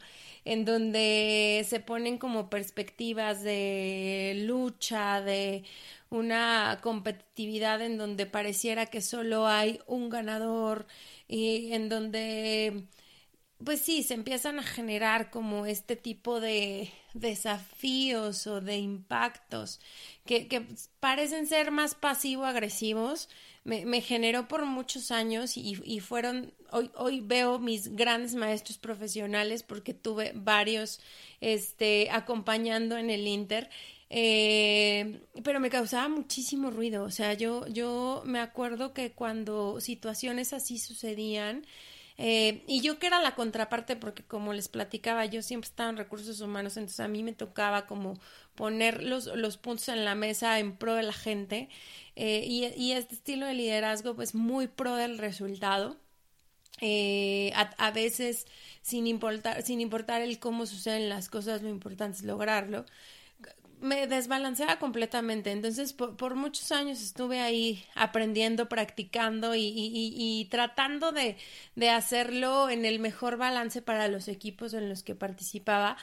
en 0.52 0.66
donde 0.66 1.66
se 1.70 1.80
ponen 1.80 2.18
como 2.18 2.50
perspectivas 2.50 3.44
de 3.44 4.44
lucha, 4.48 5.22
de 5.22 5.64
una 6.10 6.80
competitividad 6.82 7.82
en 7.82 7.98
donde 7.98 8.26
pareciera 8.26 8.88
que 8.88 9.02
solo 9.02 9.48
hay 9.48 9.80
un 9.88 10.10
ganador 10.10 10.88
y 11.28 11.74
en 11.74 11.90
donde 11.90 12.88
pues 13.64 13.82
sí, 13.82 14.04
se 14.04 14.14
empiezan 14.14 14.60
a 14.60 14.64
generar 14.64 15.32
como 15.32 15.66
este 15.66 15.96
tipo 15.96 16.40
de 16.40 16.92
desafíos 17.14 18.48
o 18.48 18.62
de 18.62 18.78
impactos 18.78 19.80
que, 20.26 20.66
parecen 21.00 21.48
ser 21.48 21.72
más 21.72 21.96
pasivo-agresivos. 21.96 23.30
Me, 23.70 24.02
generó 24.02 24.48
por 24.48 24.66
muchos 24.66 25.12
años 25.12 25.56
y, 25.58 25.80
y, 25.84 26.00
fueron, 26.00 26.54
hoy, 26.72 26.90
hoy 26.96 27.22
veo 27.22 27.60
mis 27.60 27.96
grandes 27.96 28.36
maestros 28.36 28.78
profesionales 28.78 29.64
porque 29.64 29.94
tuve 29.94 30.32
varios 30.36 31.00
este, 31.40 32.10
acompañando 32.12 32.98
en 32.98 33.10
el 33.10 33.28
Inter 33.28 33.70
eh, 34.10 35.22
pero 35.44 35.60
me 35.60 35.70
causaba 35.70 36.10
muchísimo 36.10 36.72
ruido. 36.72 37.04
O 37.04 37.12
sea, 37.12 37.34
yo, 37.34 37.68
yo 37.68 38.24
me 38.26 38.40
acuerdo 38.40 38.94
que 38.94 39.12
cuando 39.12 39.80
situaciones 39.82 40.54
así 40.54 40.80
sucedían, 40.80 41.66
eh, 42.18 42.64
y 42.68 42.82
yo 42.82 43.00
que 43.00 43.08
era 43.08 43.22
la 43.22 43.36
contraparte, 43.36 43.96
porque 43.96 44.24
como 44.24 44.52
les 44.54 44.68
platicaba, 44.68 45.26
yo 45.26 45.42
siempre 45.42 45.70
estaba 45.70 45.90
en 45.90 45.98
recursos 45.98 46.42
humanos, 46.42 46.76
entonces 46.76 47.00
a 47.00 47.08
mí 47.08 47.24
me 47.24 47.34
tocaba 47.34 47.86
como 47.86 48.20
poner 48.56 49.04
los, 49.04 49.28
los 49.28 49.58
puntos 49.58 49.88
en 49.90 50.04
la 50.04 50.16
mesa 50.16 50.60
en 50.60 50.76
pro 50.76 50.96
de 50.96 51.04
la 51.04 51.14
gente. 51.14 51.70
Eh, 52.22 52.44
y, 52.46 52.66
y, 52.76 52.92
este 52.92 53.16
estilo 53.16 53.46
de 53.46 53.54
liderazgo, 53.54 54.14
pues 54.16 54.36
muy 54.36 54.68
pro 54.68 54.96
del 54.96 55.18
resultado. 55.18 55.98
Eh, 56.82 57.52
a, 57.56 57.62
a, 57.78 57.92
veces 57.92 58.46
sin 58.82 59.08
importar, 59.08 59.64
sin 59.64 59.82
importar 59.82 60.22
el 60.22 60.40
cómo 60.40 60.66
suceden 60.66 61.10
las 61.10 61.30
cosas, 61.30 61.62
lo 61.62 61.70
importante 61.70 62.18
es 62.20 62.24
lograrlo 62.24 62.86
me 63.82 64.08
desbalanceaba 64.08 64.78
completamente. 64.80 65.52
Entonces, 65.52 65.94
por, 65.94 66.36
muchos 66.36 66.72
años 66.72 67.02
estuve 67.02 67.40
ahí 67.40 67.86
aprendiendo, 67.96 68.70
practicando 68.70 69.56
y, 69.56 69.62
y, 69.62 70.14
y, 70.16 70.46
tratando 70.46 71.12
de, 71.12 71.38
de, 71.76 71.90
hacerlo 71.90 72.70
en 72.70 72.86
el 72.86 73.00
mejor 73.00 73.38
balance 73.38 73.82
para 73.82 74.08
los 74.08 74.28
equipos 74.28 74.74
en 74.74 74.90
los 74.90 75.04
que 75.04 75.16
participaba. 75.16 75.98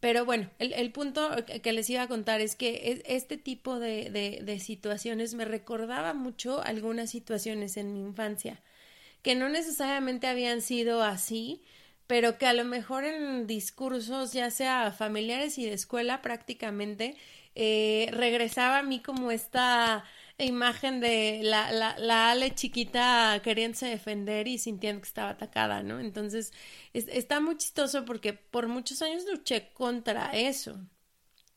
Pero 0.00 0.24
bueno, 0.24 0.50
el, 0.58 0.72
el 0.72 0.92
punto 0.92 1.30
que 1.62 1.72
les 1.72 1.88
iba 1.90 2.02
a 2.02 2.08
contar 2.08 2.40
es 2.40 2.56
que 2.56 3.02
este 3.04 3.36
tipo 3.36 3.78
de, 3.78 4.10
de, 4.42 4.58
situaciones 4.58 5.34
me 5.34 5.44
recordaba 5.44 6.14
mucho 6.14 6.62
algunas 6.62 7.10
situaciones 7.10 7.76
en 7.76 7.92
mi 7.92 8.00
infancia, 8.00 8.62
que 9.22 9.34
no 9.34 9.50
necesariamente 9.50 10.26
habían 10.26 10.62
sido 10.62 11.02
así, 11.02 11.62
pero 12.06 12.38
que 12.38 12.46
a 12.46 12.54
lo 12.54 12.64
mejor 12.64 13.04
en 13.04 13.46
discursos, 13.46 14.32
ya 14.32 14.50
sea 14.50 14.90
familiares 14.90 15.58
y 15.58 15.66
de 15.66 15.74
escuela 15.74 16.22
prácticamente, 16.22 17.16
eh, 17.54 18.08
regresaba 18.12 18.78
a 18.78 18.82
mí 18.82 19.00
como 19.00 19.30
esta 19.30 20.04
imagen 20.44 21.00
de 21.00 21.40
la, 21.42 21.72
la, 21.72 21.98
la 21.98 22.30
Ale 22.30 22.54
chiquita 22.54 23.40
queriéndose 23.42 23.86
defender 23.86 24.48
y 24.48 24.58
sintiendo 24.58 25.02
que 25.02 25.08
estaba 25.08 25.30
atacada, 25.30 25.82
¿no? 25.82 26.00
Entonces, 26.00 26.52
está 26.92 27.40
muy 27.40 27.56
chistoso 27.56 28.04
porque 28.04 28.32
por 28.32 28.68
muchos 28.68 29.02
años 29.02 29.24
luché 29.30 29.72
contra 29.72 30.30
eso. 30.32 30.78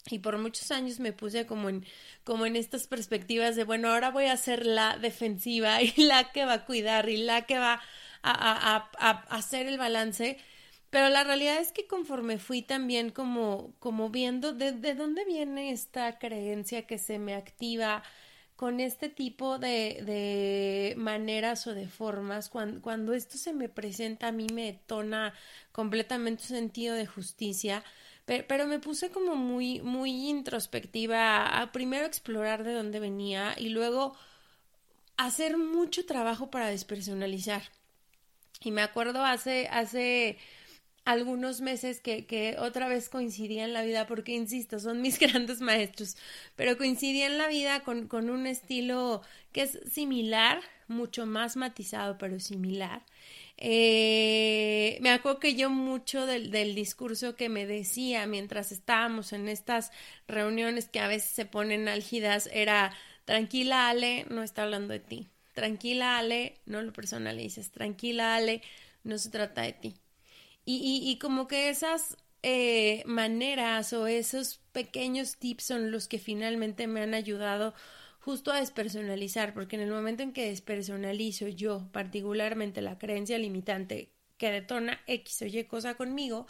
Y 0.09 0.19
por 0.19 0.37
muchos 0.37 0.69
años 0.71 0.99
me 0.99 1.13
puse 1.13 1.45
como 1.45 1.69
en, 1.69 1.85
como 2.25 2.45
en 2.45 2.57
estas 2.57 2.87
perspectivas 2.87 3.55
de, 3.55 3.63
bueno, 3.63 3.89
ahora 3.89 4.11
voy 4.11 4.25
a 4.25 4.35
ser 4.35 4.65
la 4.65 4.97
defensiva 4.97 5.81
y 5.81 5.93
la 5.97 6.31
que 6.31 6.45
va 6.45 6.53
a 6.53 6.65
cuidar 6.65 7.09
y 7.09 7.17
la 7.17 7.45
que 7.45 7.57
va 7.57 7.81
a, 8.21 8.75
a, 8.75 8.89
a, 8.99 9.11
hacer 9.35 9.67
el 9.67 9.77
balance. 9.77 10.37
Pero 10.89 11.09
la 11.09 11.23
realidad 11.23 11.57
es 11.59 11.71
que 11.71 11.87
conforme 11.87 12.37
fui 12.37 12.61
también 12.61 13.11
como, 13.11 13.73
como 13.79 14.09
viendo 14.09 14.53
de, 14.53 14.73
de 14.73 14.93
dónde 14.93 15.25
viene 15.25 15.71
esta 15.71 16.19
creencia 16.19 16.85
que 16.85 16.97
se 16.97 17.17
me 17.17 17.33
activa 17.33 18.03
con 18.63 18.79
este 18.79 19.09
tipo 19.09 19.59
de, 19.59 20.03
de 20.05 20.93
maneras 20.95 21.67
o 21.67 21.73
de 21.73 21.89
formas, 21.89 22.47
cuando, 22.47 22.81
cuando 22.81 23.13
esto 23.13 23.37
se 23.37 23.51
me 23.51 23.67
presenta 23.67 24.29
a 24.29 24.31
mí 24.31 24.47
me 24.53 24.67
detona 24.67 25.33
completamente 25.73 26.43
un 26.43 26.47
sentido 26.47 26.95
de 26.95 27.05
justicia, 27.05 27.83
pero, 28.23 28.45
pero, 28.47 28.65
me 28.65 28.79
puse 28.79 29.09
como 29.09 29.35
muy, 29.35 29.81
muy 29.81 30.29
introspectiva 30.29 31.45
a 31.45 31.73
primero 31.73 32.05
explorar 32.05 32.63
de 32.63 32.71
dónde 32.71 33.01
venía 33.01 33.53
y 33.57 33.67
luego 33.67 34.15
hacer 35.17 35.57
mucho 35.57 36.05
trabajo 36.05 36.49
para 36.49 36.67
despersonalizar. 36.67 37.63
Y 38.61 38.71
me 38.71 38.81
acuerdo 38.81 39.25
hace, 39.25 39.67
hace 39.67 40.37
algunos 41.05 41.61
meses 41.61 41.99
que, 41.99 42.25
que 42.25 42.55
otra 42.59 42.87
vez 42.87 43.09
coincidía 43.09 43.65
en 43.65 43.73
la 43.73 43.83
vida, 43.83 44.07
porque 44.07 44.33
insisto, 44.33 44.79
son 44.79 45.01
mis 45.01 45.19
grandes 45.19 45.61
maestros, 45.61 46.17
pero 46.55 46.77
coincidía 46.77 47.27
en 47.27 47.37
la 47.37 47.47
vida 47.47 47.81
con, 47.83 48.07
con 48.07 48.29
un 48.29 48.47
estilo 48.47 49.21
que 49.51 49.63
es 49.63 49.79
similar, 49.91 50.61
mucho 50.87 51.25
más 51.25 51.55
matizado, 51.57 52.17
pero 52.17 52.39
similar. 52.39 53.03
Eh, 53.57 54.97
me 55.01 55.11
acuerdo 55.11 55.39
que 55.39 55.55
yo 55.55 55.69
mucho 55.69 56.25
del, 56.25 56.51
del, 56.51 56.75
discurso 56.75 57.35
que 57.35 57.49
me 57.49 57.65
decía 57.65 58.25
mientras 58.25 58.71
estábamos 58.71 59.31
en 59.31 59.47
estas 59.47 59.91
reuniones 60.27 60.89
que 60.89 60.99
a 60.99 61.07
veces 61.07 61.29
se 61.29 61.45
ponen 61.45 61.87
álgidas 61.87 62.49
era 62.51 62.93
tranquila 63.25 63.89
Ale, 63.89 64.25
no 64.29 64.43
está 64.43 64.63
hablando 64.63 64.93
de 64.93 64.99
ti. 64.99 65.29
Tranquila 65.53 66.17
Ale, 66.17 66.57
no 66.65 66.81
lo 66.81 66.91
personalices. 66.93 67.71
Tranquila 67.71 68.35
Ale, 68.35 68.61
no 69.03 69.17
se 69.17 69.29
trata 69.29 69.61
de 69.61 69.73
ti. 69.73 70.02
Y, 70.65 71.01
y, 71.03 71.17
como 71.19 71.47
que 71.47 71.69
esas 71.69 72.17
eh, 72.41 73.03
maneras 73.05 73.91
o 73.93 74.07
esos 74.07 74.61
pequeños 74.71 75.37
tips 75.37 75.65
son 75.65 75.91
los 75.91 76.07
que 76.07 76.19
finalmente 76.19 76.87
me 76.87 77.01
han 77.01 77.13
ayudado 77.13 77.73
justo 78.19 78.51
a 78.51 78.59
despersonalizar, 78.59 79.53
porque 79.53 79.75
en 79.75 79.81
el 79.81 79.91
momento 79.91 80.23
en 80.23 80.31
que 80.31 80.47
despersonalizo 80.49 81.47
yo 81.49 81.89
particularmente 81.91 82.81
la 82.81 82.97
creencia 82.97 83.37
limitante 83.37 84.13
que 84.37 84.51
detona 84.51 85.01
X 85.07 85.41
o 85.41 85.45
Y 85.45 85.65
cosa 85.65 85.95
conmigo, 85.95 86.47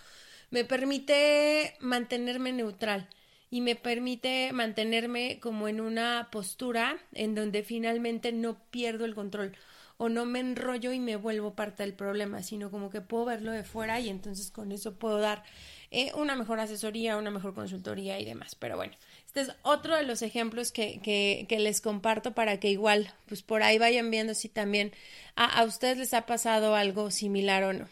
me 0.52 0.65
permite 0.65 1.76
mantenerme 1.80 2.54
neutral 2.54 3.10
y 3.49 3.62
me 3.62 3.76
permite 3.76 4.52
mantenerme 4.54 5.39
como 5.39 5.67
en 5.67 5.82
una 5.82 6.30
postura 6.32 6.97
en 7.13 7.36
donde 7.36 7.63
finalmente 7.63 8.32
no 8.32 8.60
pierdo 8.69 9.06
el 9.06 9.15
control 9.15 9.58
o 10.04 10.10
no 10.10 10.26
me 10.26 10.42
enrollo 10.42 10.92
y 10.92 11.00
me 11.00 11.16
vuelvo 11.16 11.54
parte 11.54 11.82
del 11.82 11.94
problema, 11.94 12.44
sino 12.44 12.70
como 12.70 12.89
que 12.89 13.00
puedo 13.00 13.24
verlo 13.24 13.54
de 13.54 13.63
fuera 13.63 14.02
y 14.02 14.10
entonces 14.10 14.52
con 14.52 14.74
eso 14.74 14.96
puedo 14.96 15.20
dar 15.20 15.44
eh, 15.92 16.12
una 16.16 16.36
mejor 16.36 16.60
asesoría, 16.60 17.16
una 17.16 17.32
mejor 17.32 17.54
consultoría 17.54 18.20
y 18.20 18.26
demás. 18.26 18.56
Pero 18.56 18.76
bueno, 18.76 18.92
este 19.26 19.39
es 19.39 19.52
otro 19.62 19.96
de 19.96 20.04
los 20.04 20.22
ejemplos 20.22 20.74
que, 20.74 21.00
que, 21.02 21.46
que 21.48 21.58
les 21.58 21.80
comparto 21.80 22.34
para 22.34 22.60
que 22.60 22.70
igual, 22.70 23.13
pues 23.28 23.44
por 23.44 23.63
ahí 23.63 23.78
vayan 23.78 24.12
viendo 24.12 24.34
si 24.34 24.50
también 24.50 24.92
a, 25.38 25.46
a 25.46 25.63
ustedes 25.63 25.98
les 25.98 26.13
ha 26.13 26.26
pasado 26.26 26.76
algo 26.76 27.10
similar 27.10 27.63
o 27.63 27.72
no. 27.72 27.88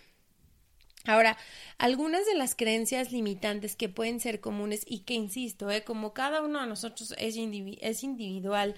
Ahora, 1.06 1.36
algunas 1.80 2.28
de 2.28 2.36
las 2.36 2.54
creencias 2.54 3.12
limitantes 3.12 3.76
que 3.76 3.90
pueden 3.90 4.20
ser 4.20 4.40
comunes 4.40 4.84
y 4.86 5.00
que, 5.00 5.16
insisto, 5.16 5.72
eh, 5.72 5.84
como 5.84 6.14
cada 6.14 6.44
uno 6.44 6.62
de 6.62 6.68
nosotros 6.68 7.16
es, 7.18 7.36
es 7.38 8.04
individual 8.04 8.76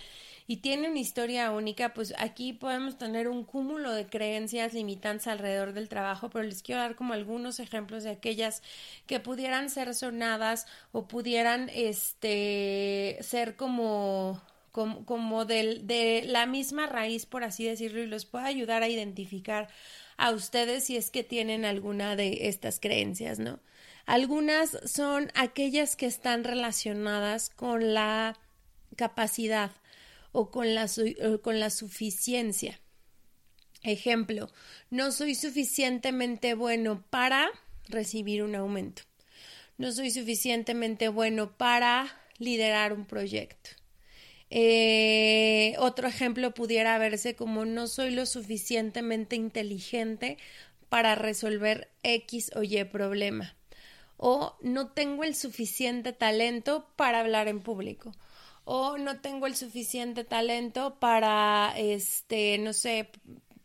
y 0.48 0.58
tiene 0.58 0.90
una 0.90 1.00
historia 1.00 1.52
única, 1.52 1.94
pues 1.94 2.14
aquí 2.18 2.54
podemos 2.54 2.98
tener 2.98 3.28
un 3.28 3.44
cúmulo 3.44 3.92
de 3.92 4.08
creencias 4.08 4.74
limitantes 4.74 5.28
alrededor 5.28 5.74
del 5.74 5.90
trabajo, 5.90 6.30
pero 6.30 6.46
les 6.46 6.64
quiero 6.64 6.82
dar 6.82 6.96
como 6.96 7.14
algunos 7.14 7.60
ejemplos 7.60 8.04
de 8.04 8.12
aquellas 8.12 8.62
que 9.06 9.20
pudieran 9.20 9.70
ser 9.70 9.94
sonadas 9.94 10.66
o 10.94 11.08
pudieran 11.08 11.70
este, 11.74 13.18
ser 13.22 13.56
como 13.58 14.42
como, 14.72 15.06
como 15.06 15.46
de 15.46 16.24
la 16.26 16.48
misma 16.48 16.88
raíz, 16.88 17.28
por 17.28 17.44
así 17.44 17.64
decirlo, 17.64 18.02
y 18.02 18.08
los 18.08 18.26
pueda 18.26 18.46
ayudar 18.46 18.82
a 18.82 18.90
identificar 18.90 19.70
a 20.17 20.32
ustedes 20.32 20.86
si 20.86 20.97
es 20.97 21.10
que 21.10 21.23
tienen 21.23 21.65
alguna 21.65 22.15
de 22.15 22.47
estas 22.47 22.80
creencias, 22.80 23.39
¿no? 23.39 23.60
Algunas 24.06 24.78
son 24.86 25.32
aquellas 25.34 25.95
que 25.95 26.06
están 26.06 26.43
relacionadas 26.43 27.49
con 27.49 27.93
la 27.93 28.38
capacidad 28.95 29.71
o 30.32 30.52
con 30.52 30.76
la, 30.76 30.89
con 31.41 31.60
la 31.60 31.69
suficiencia. 31.69 32.80
Ejemplo, 33.84 34.52
no 34.89 35.12
soy 35.12 35.36
suficientemente 35.36 36.54
bueno 36.54 37.04
para 37.10 37.49
recibir 37.88 38.43
un 38.43 38.56
aumento. 38.56 39.04
No 39.78 39.91
soy 39.91 40.12
suficientemente 40.12 41.10
bueno 41.10 41.58
para 41.58 42.08
liderar 42.38 42.93
un 42.93 43.06
proyecto. 43.06 43.71
Eh, 44.56 45.74
otro 45.80 46.08
ejemplo 46.08 46.54
pudiera 46.54 46.96
verse 47.00 47.36
como 47.36 47.66
no 47.66 47.88
soy 47.88 48.12
lo 48.12 48.28
suficientemente 48.28 49.36
inteligente 49.36 50.38
para 50.89 51.16
resolver 51.16 51.89
X 52.04 52.52
o 52.56 52.62
Y 52.62 52.84
problema. 52.84 53.56
O 54.16 54.56
no 54.62 54.89
tengo 54.92 55.24
el 55.24 55.34
suficiente 55.34 56.13
talento 56.13 56.88
para 56.96 57.22
hablar 57.22 57.48
en 57.48 57.62
público. 57.62 58.12
O 58.63 59.00
no 59.00 59.22
tengo 59.22 59.48
el 59.48 59.56
suficiente 59.56 60.24
talento 60.24 61.00
para, 61.00 61.74
este, 61.76 62.60
no 62.60 62.74
sé, 62.74 63.10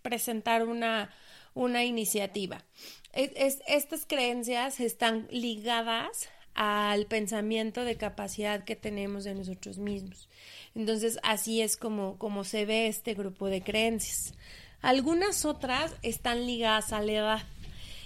presentar 0.01 0.66
una, 0.66 1.14
una 1.53 1.85
iniciativa. 1.85 2.64
es, 3.12 3.59
estas 3.66 4.07
creencias 4.07 4.81
están 4.81 5.29
ligadas 5.31 6.31
al 6.54 7.06
pensamiento 7.06 7.84
de 7.84 7.96
capacidad 7.96 8.64
que 8.64 8.76
tenemos 8.76 9.24
de 9.24 9.34
nosotros 9.34 9.78
mismos. 9.78 10.28
Entonces, 10.74 11.18
así 11.22 11.62
es 11.62 11.76
como, 11.76 12.18
como 12.18 12.44
se 12.44 12.64
ve 12.64 12.88
este 12.88 13.14
grupo 13.14 13.46
de 13.46 13.62
creencias. 13.62 14.34
Algunas 14.80 15.44
otras 15.44 15.94
están 16.02 16.46
ligadas 16.46 16.92
a 16.92 17.00
la 17.00 17.12
edad. 17.12 17.42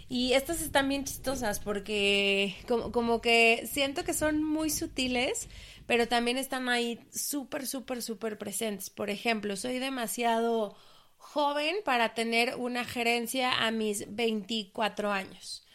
Y 0.08 0.34
estas 0.34 0.60
están 0.60 0.88
bien 0.88 1.04
chistosas 1.04 1.58
porque 1.58 2.54
como, 2.68 2.92
como 2.92 3.20
que 3.22 3.66
siento 3.70 4.04
que 4.04 4.12
son 4.12 4.42
muy 4.42 4.68
sutiles, 4.68 5.48
pero 5.86 6.06
también 6.06 6.36
están 6.36 6.68
ahí 6.68 7.00
súper, 7.10 7.66
súper, 7.66 8.02
súper 8.02 8.36
presentes. 8.36 8.90
Por 8.90 9.08
ejemplo, 9.08 9.56
soy 9.56 9.78
demasiado 9.78 10.76
joven 11.16 11.76
para 11.84 12.14
tener 12.14 12.56
una 12.56 12.84
gerencia 12.84 13.66
a 13.66 13.70
mis 13.70 14.14
24 14.14 15.12
años. 15.12 15.66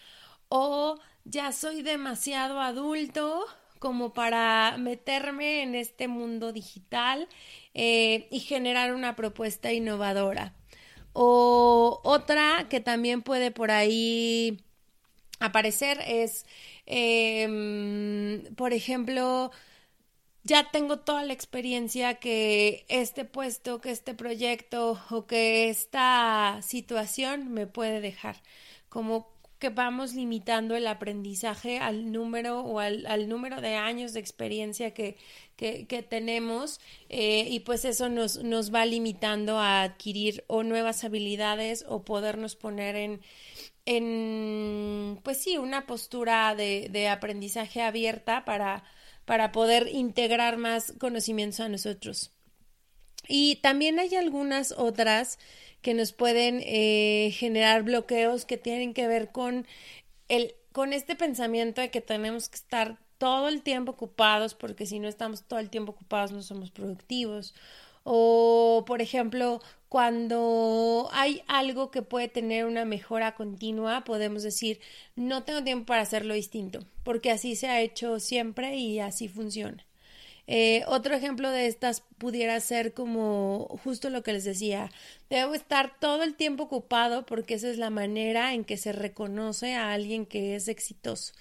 O 0.49 0.99
ya 1.25 1.51
soy 1.51 1.81
demasiado 1.81 2.61
adulto 2.61 3.45
como 3.79 4.13
para 4.13 4.75
meterme 4.77 5.61
en 5.63 5.75
este 5.75 6.07
mundo 6.07 6.51
digital 6.51 7.27
eh, 7.73 8.27
y 8.31 8.39
generar 8.39 8.93
una 8.93 9.15
propuesta 9.15 9.71
innovadora. 9.71 10.53
O 11.13 12.01
otra 12.03 12.67
que 12.69 12.79
también 12.79 13.21
puede 13.21 13.51
por 13.51 13.71
ahí 13.71 14.63
aparecer 15.39 15.99
es, 16.07 16.45
em, 16.85 18.43
por 18.55 18.73
ejemplo, 18.73 19.51
ya 20.43 20.71
tengo 20.71 20.99
toda 20.99 21.23
la 21.23 21.33
experiencia 21.33 22.15
que 22.15 22.85
este 22.89 23.25
puesto, 23.25 23.81
que 23.81 23.91
este 23.91 24.13
proyecto 24.13 24.99
o 25.09 25.27
que 25.27 25.69
esta 25.69 26.61
situación 26.63 27.53
me 27.53 27.67
puede 27.67 28.01
dejar. 28.01 28.37
Como 28.89 29.36
que 29.59 29.69
vamos 29.69 30.13
limitando 30.13 30.75
el 30.75 30.87
aprendizaje 30.87 31.79
al 31.79 32.11
número 32.11 32.61
o 32.61 32.79
al, 32.79 33.27
número 33.27 33.59
de 33.61 33.75
años 33.75 34.13
de 34.13 34.19
experiencia 34.19 34.93
que, 34.93 35.17
que, 35.55 36.05
tenemos 36.07 36.79
eh, 37.09 37.47
y 37.49 37.61
pues 37.61 37.85
eso 37.85 38.09
nos, 38.09 38.43
nos 38.43 38.73
va 38.73 38.85
limitando 38.85 39.57
a 39.57 39.83
adquirir 39.83 40.43
o 40.47 40.63
nuevas 40.63 41.03
habilidades 41.03 41.85
o 41.87 42.03
podernos 42.03 42.55
poner 42.55 42.95
en, 42.95 43.21
en 43.85 45.19
pues 45.23 45.37
sí, 45.37 45.57
una 45.57 45.85
postura 45.85 46.53
de, 46.55 46.89
de 46.91 47.07
aprendizaje 47.07 47.81
abierta 47.81 48.45
para, 48.45 48.83
para 49.25 49.51
poder 49.51 49.87
integrar 49.87 50.57
más 50.57 50.93
conocimientos 50.99 51.61
a 51.61 51.69
nosotros. 51.69 52.31
Y 53.27 53.57
también 53.57 53.99
hay 53.99 54.15
algunas 54.15 54.71
otras 54.71 55.37
que 55.87 55.93
nos 55.93 56.11
pueden 56.11 56.61
eh, 56.65 57.31
generar 57.33 57.83
bloqueos 57.83 58.43
que 58.43 58.57
tienen 58.57 58.93
que 58.93 59.07
ver 59.07 59.31
con 59.31 59.65
el 60.27 60.53
con 60.73 60.91
este 60.91 61.15
pensamiento 61.15 61.79
de 61.79 61.91
que 61.91 62.01
tenemos 62.01 62.49
que 62.49 62.57
estar 62.57 62.97
todo 63.17 63.47
el 63.47 63.61
tiempo 63.61 63.93
ocupados 63.93 64.53
porque 64.53 64.85
si 64.85 64.99
no 64.99 65.07
estamos 65.07 65.43
todo 65.43 65.59
el 65.59 65.69
tiempo 65.69 65.93
ocupados 65.93 66.33
no 66.33 66.41
somos 66.41 66.71
productivos. 66.71 67.55
O 68.03 68.83
por 68.85 69.01
ejemplo 69.01 69.61
cuando 69.87 71.07
hay 71.13 71.41
algo 71.47 71.89
que 71.89 72.01
puede 72.01 72.27
tener 72.27 72.65
una 72.65 72.83
mejora 72.83 73.35
continua 73.35 74.03
podemos 74.03 74.43
decir 74.43 74.81
no 75.15 75.43
tengo 75.43 75.63
tiempo 75.63 75.85
para 75.85 76.01
hacerlo 76.01 76.33
distinto 76.33 76.81
porque 77.03 77.31
así 77.31 77.55
se 77.55 77.69
ha 77.69 77.79
hecho 77.79 78.19
siempre 78.19 78.75
y 78.75 78.99
así 78.99 79.29
funciona 79.29 79.86
eh, 80.47 80.83
otro 80.87 81.13
ejemplo 81.13 81.51
de 81.51 81.67
estas 81.67 82.03
pudiera 82.17 82.59
ser 82.61 82.93
como 82.93 83.79
justo 83.83 84.09
lo 84.09 84.23
que 84.23 84.33
les 84.33 84.45
decía, 84.45 84.89
debo 85.29 85.53
estar 85.53 85.99
todo 85.99 86.23
el 86.23 86.35
tiempo 86.35 86.63
ocupado 86.63 87.25
porque 87.25 87.55
esa 87.55 87.69
es 87.69 87.77
la 87.77 87.89
manera 87.89 88.53
en 88.53 88.63
que 88.63 88.77
se 88.77 88.93
reconoce 88.93 89.75
a 89.75 89.91
alguien 89.93 90.25
que 90.25 90.55
es 90.55 90.69
exitoso. 90.69 91.33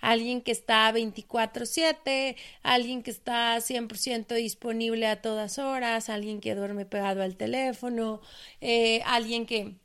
Alguien 0.00 0.42
que 0.42 0.52
está 0.52 0.90
24/7, 0.92 2.36
alguien 2.62 3.02
que 3.02 3.10
está 3.10 3.60
100% 3.60 4.34
disponible 4.34 5.06
a 5.06 5.22
todas 5.22 5.58
horas, 5.58 6.08
alguien 6.08 6.40
que 6.40 6.54
duerme 6.54 6.86
pegado 6.86 7.22
al 7.22 7.36
teléfono, 7.36 8.20
eh, 8.60 9.02
alguien 9.04 9.46
que 9.46 9.76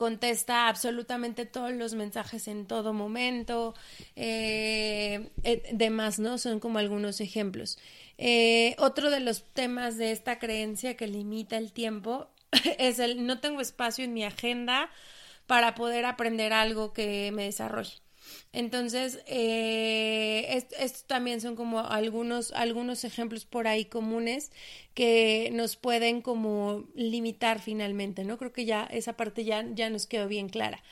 contesta 0.00 0.68
absolutamente 0.68 1.44
todos 1.44 1.72
los 1.72 1.92
mensajes 1.92 2.48
en 2.48 2.64
todo 2.64 2.94
momento, 2.94 3.74
eh, 4.16 5.28
eh, 5.42 5.62
demás, 5.74 6.18
¿no? 6.18 6.38
Son 6.38 6.58
como 6.58 6.78
algunos 6.78 7.20
ejemplos. 7.20 7.78
Eh, 8.16 8.76
otro 8.78 9.10
de 9.10 9.20
los 9.20 9.44
temas 9.52 9.98
de 9.98 10.12
esta 10.12 10.38
creencia 10.38 10.96
que 10.96 11.06
limita 11.06 11.58
el 11.58 11.72
tiempo 11.72 12.30
es 12.78 12.98
el 12.98 13.26
no 13.26 13.40
tengo 13.40 13.60
espacio 13.60 14.02
en 14.06 14.14
mi 14.14 14.24
agenda 14.24 14.88
para 15.46 15.74
poder 15.74 16.06
aprender 16.06 16.54
algo 16.54 16.94
que 16.94 17.30
me 17.34 17.44
desarrolle. 17.44 18.00
Entonces, 18.52 19.20
eh, 19.26 20.64
estos 20.78 21.04
también 21.04 21.40
son 21.40 21.56
como 21.56 21.80
algunos, 21.80 22.52
algunos 22.52 23.04
ejemplos 23.04 23.44
por 23.44 23.68
ahí 23.68 23.84
comunes 23.84 24.50
que 24.94 25.50
nos 25.52 25.76
pueden 25.76 26.22
como 26.22 26.84
limitar 26.94 27.60
finalmente, 27.60 28.24
¿no? 28.24 28.38
Creo 28.38 28.52
que 28.52 28.64
ya 28.64 28.84
esa 28.84 29.14
parte 29.14 29.44
ya, 29.44 29.64
ya 29.74 29.90
nos 29.90 30.06
quedó 30.06 30.28
bien 30.28 30.48
clara. 30.48 30.82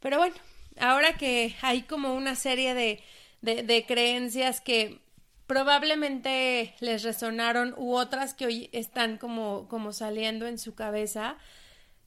Pero 0.00 0.18
bueno, 0.18 0.36
ahora 0.78 1.16
que 1.16 1.54
hay 1.62 1.82
como 1.82 2.14
una 2.14 2.34
serie 2.34 2.74
de, 2.74 3.00
de, 3.40 3.62
de 3.62 3.86
creencias 3.86 4.60
que 4.60 5.00
probablemente 5.46 6.74
les 6.80 7.02
resonaron 7.02 7.74
u 7.76 7.94
otras 7.94 8.34
que 8.34 8.46
hoy 8.46 8.68
están 8.72 9.16
como, 9.16 9.68
como 9.68 9.92
saliendo 9.92 10.46
en 10.46 10.58
su 10.58 10.74
cabeza, 10.74 11.36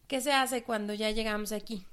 ¿qué 0.07 0.21
se 0.21 0.33
hace 0.33 0.63
cuando 0.63 0.93
ya 0.93 1.11
llegamos 1.11 1.51
aquí? 1.51 1.85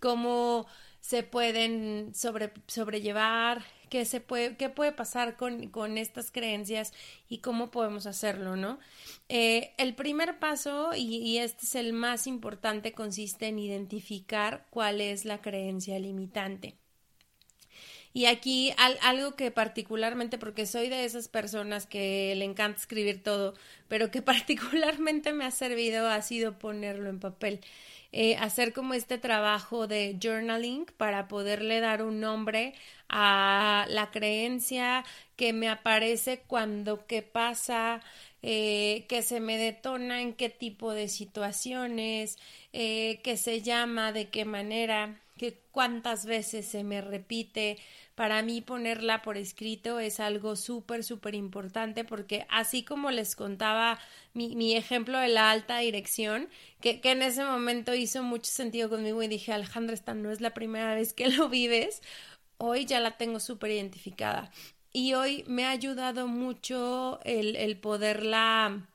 ¿Cómo 0.00 0.66
se 1.06 1.22
pueden 1.22 2.12
sobre, 2.16 2.50
sobrellevar, 2.66 3.64
qué, 3.88 4.04
se 4.04 4.20
puede, 4.20 4.56
qué 4.56 4.70
puede 4.70 4.90
pasar 4.90 5.36
con, 5.36 5.68
con, 5.68 5.98
estas 5.98 6.32
creencias 6.32 6.92
y 7.28 7.38
cómo 7.38 7.70
podemos 7.70 8.06
hacerlo, 8.06 8.56
¿no? 8.56 8.80
Eh, 9.28 9.72
el 9.78 9.94
primer 9.94 10.40
paso, 10.40 10.90
y, 10.96 11.18
y, 11.18 11.38
este 11.38 11.64
es 11.64 11.76
el 11.76 11.92
más 11.92 12.26
importante, 12.26 12.90
consiste 12.90 13.46
en 13.46 13.60
identificar 13.60 14.66
cuál 14.70 15.00
es 15.00 15.24
la 15.24 15.40
creencia 15.40 15.96
limitante. 16.00 16.74
Y 18.12 18.26
aquí 18.26 18.74
algo 19.02 19.36
que 19.36 19.52
particularmente, 19.52 20.38
porque 20.38 20.66
soy 20.66 20.88
de 20.88 21.04
esas 21.04 21.28
personas 21.28 21.86
que 21.86 22.34
le 22.34 22.46
encanta 22.46 22.80
escribir 22.80 23.22
todo, 23.22 23.54
pero 23.86 24.10
que 24.10 24.22
particularmente 24.32 25.32
me 25.32 25.44
ha 25.44 25.52
servido 25.52 26.08
ha 26.08 26.20
sido 26.22 26.58
ponerlo 26.58 27.10
en 27.10 27.20
papel. 27.20 27.60
Eh, 28.18 28.34
hacer 28.36 28.72
como 28.72 28.94
este 28.94 29.18
trabajo 29.18 29.86
de 29.86 30.16
journaling 30.22 30.86
para 30.96 31.28
poderle 31.28 31.80
dar 31.80 32.02
un 32.02 32.18
nombre 32.18 32.72
a 33.10 33.84
la 33.90 34.10
creencia 34.10 35.04
que 35.36 35.52
me 35.52 35.68
aparece 35.68 36.40
cuando 36.46 37.06
qué 37.06 37.20
pasa, 37.20 38.00
eh, 38.40 39.04
que 39.10 39.20
se 39.22 39.38
me 39.40 39.58
detona 39.58 40.22
en 40.22 40.32
qué 40.32 40.48
tipo 40.48 40.92
de 40.94 41.08
situaciones, 41.08 42.38
eh, 42.72 43.20
que 43.22 43.36
se 43.36 43.60
llama, 43.60 44.12
de 44.12 44.30
qué 44.30 44.46
manera, 44.46 45.20
que 45.36 45.60
cuántas 45.70 46.26
veces 46.26 46.66
se 46.66 46.84
me 46.84 47.00
repite, 47.00 47.78
para 48.14 48.42
mí 48.42 48.62
ponerla 48.62 49.22
por 49.22 49.36
escrito 49.36 49.98
es 50.00 50.20
algo 50.20 50.56
súper, 50.56 51.04
súper 51.04 51.34
importante 51.34 52.04
porque 52.04 52.46
así 52.48 52.82
como 52.82 53.10
les 53.10 53.36
contaba 53.36 53.98
mi, 54.32 54.56
mi, 54.56 54.74
ejemplo 54.74 55.18
de 55.18 55.28
la 55.28 55.50
alta 55.50 55.78
dirección, 55.78 56.48
que, 56.80 57.00
que 57.00 57.10
en 57.12 57.22
ese 57.22 57.44
momento 57.44 57.94
hizo 57.94 58.22
mucho 58.22 58.50
sentido 58.50 58.88
conmigo 58.88 59.22
y 59.22 59.28
dije, 59.28 59.52
Alejandra, 59.52 59.94
esta 59.94 60.14
no 60.14 60.30
es 60.30 60.40
la 60.40 60.54
primera 60.54 60.94
vez 60.94 61.12
que 61.12 61.28
lo 61.28 61.48
vives, 61.48 62.02
hoy 62.58 62.86
ya 62.86 63.00
la 63.00 63.16
tengo 63.18 63.40
súper 63.40 63.70
identificada. 63.72 64.50
Y 64.92 65.12
hoy 65.12 65.44
me 65.46 65.66
ha 65.66 65.70
ayudado 65.70 66.26
mucho 66.26 67.20
el, 67.24 67.54
el 67.56 67.76
poderla 67.78 68.88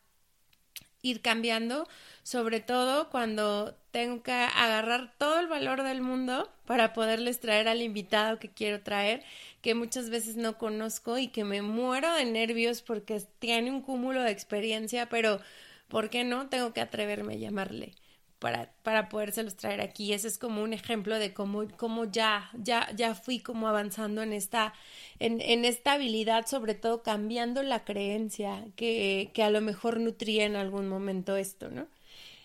ir 1.03 1.21
cambiando, 1.21 1.87
sobre 2.23 2.59
todo 2.59 3.09
cuando 3.09 3.75
tengo 3.91 4.23
que 4.23 4.31
agarrar 4.31 5.13
todo 5.17 5.39
el 5.39 5.47
valor 5.47 5.83
del 5.83 6.01
mundo 6.01 6.49
para 6.65 6.93
poderles 6.93 7.39
traer 7.39 7.67
al 7.67 7.81
invitado 7.81 8.39
que 8.39 8.49
quiero 8.49 8.81
traer, 8.81 9.23
que 9.61 9.75
muchas 9.75 10.09
veces 10.09 10.37
no 10.37 10.57
conozco 10.57 11.17
y 11.17 11.27
que 11.27 11.43
me 11.43 11.61
muero 11.61 12.13
de 12.13 12.25
nervios 12.25 12.81
porque 12.81 13.21
tiene 13.39 13.71
un 13.71 13.81
cúmulo 13.81 14.21
de 14.23 14.31
experiencia, 14.31 15.09
pero 15.09 15.39
¿por 15.87 16.09
qué 16.09 16.23
no? 16.23 16.49
Tengo 16.49 16.73
que 16.73 16.81
atreverme 16.81 17.33
a 17.33 17.37
llamarle 17.37 17.93
para, 18.39 18.71
para 18.81 19.07
podérselos 19.09 19.55
traer 19.55 19.81
aquí. 19.81 20.13
Ese 20.13 20.27
es 20.27 20.39
como 20.39 20.63
un 20.63 20.73
ejemplo 20.73 21.19
de 21.19 21.33
cómo, 21.33 21.67
cómo 21.77 22.05
ya, 22.05 22.49
ya, 22.55 22.89
ya 22.95 23.13
fui 23.13 23.39
como 23.39 23.67
avanzando 23.67 24.23
en 24.23 24.33
esta, 24.33 24.73
en, 25.19 25.41
en 25.41 25.63
esta 25.63 25.93
habilidad, 25.93 26.47
sobre 26.47 26.73
todo 26.73 27.03
cambiando 27.03 27.61
la 27.61 27.83
creencia 27.85 28.65
que, 28.75 29.29
que 29.35 29.43
a 29.43 29.51
lo 29.51 29.61
mejor 29.61 29.99
nutría 29.99 30.45
en 30.45 30.55
algún 30.55 30.87
momento 30.89 31.35
esto, 31.37 31.69
¿no? 31.69 31.87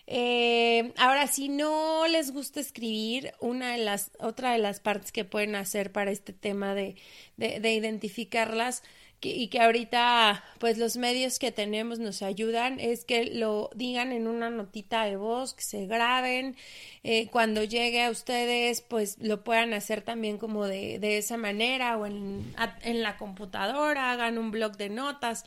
Eh, 0.07 0.93
ahora, 0.97 1.27
si 1.27 1.49
no 1.49 2.07
les 2.07 2.31
gusta 2.31 2.59
escribir, 2.59 3.33
una 3.39 3.73
de 3.73 3.79
las, 3.79 4.11
otra 4.19 4.53
de 4.53 4.57
las 4.57 4.79
partes 4.79 5.11
que 5.11 5.25
pueden 5.25 5.55
hacer 5.55 5.91
para 5.91 6.11
este 6.11 6.33
tema 6.33 6.73
de, 6.73 6.95
de, 7.35 7.59
de 7.59 7.73
identificarlas, 7.73 8.83
y 9.19 9.47
que 9.47 9.59
ahorita 9.59 10.43
pues 10.59 10.77
los 10.77 10.95
medios 10.95 11.39
que 11.39 11.51
tenemos 11.51 11.97
nos 11.97 12.21
ayudan 12.21 12.79
es 12.79 13.03
que 13.03 13.25
lo 13.25 13.71
digan 13.73 14.11
en 14.11 14.27
una 14.27 14.51
notita 14.51 15.05
de 15.05 15.15
voz, 15.15 15.55
que 15.55 15.63
se 15.63 15.87
graben, 15.87 16.55
eh, 17.03 17.27
cuando 17.31 17.63
llegue 17.63 18.03
a 18.03 18.11
ustedes 18.11 18.81
pues 18.81 19.17
lo 19.19 19.43
puedan 19.43 19.73
hacer 19.73 20.03
también 20.03 20.37
como 20.37 20.67
de, 20.67 20.99
de 20.99 21.17
esa 21.17 21.35
manera 21.35 21.97
o 21.97 22.05
en, 22.05 22.53
en 22.83 23.01
la 23.01 23.17
computadora, 23.17 24.11
hagan 24.11 24.37
un 24.37 24.51
blog 24.51 24.77
de 24.77 24.89
notas, 24.89 25.45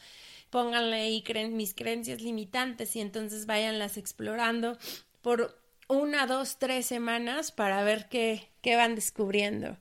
pónganle 0.50 0.96
ahí 0.96 1.22
creen, 1.22 1.56
mis 1.56 1.74
creencias 1.74 2.20
limitantes 2.20 2.94
y 2.96 3.00
entonces 3.00 3.46
váyanlas 3.46 3.96
explorando 3.96 4.76
por 5.22 5.58
una, 5.88 6.26
dos, 6.26 6.58
tres 6.58 6.86
semanas 6.86 7.52
para 7.52 7.82
ver 7.82 8.08
qué, 8.08 8.48
qué 8.62 8.76
van 8.76 8.94
descubriendo. 8.94 9.76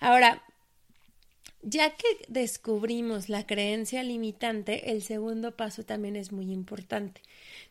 Ahora, 0.00 0.42
ya 1.62 1.90
que 1.90 2.06
descubrimos 2.28 3.28
la 3.28 3.46
creencia 3.46 4.02
limitante, 4.02 4.90
el 4.92 5.02
segundo 5.02 5.56
paso 5.56 5.84
también 5.84 6.16
es 6.16 6.32
muy 6.32 6.52
importante. 6.52 7.20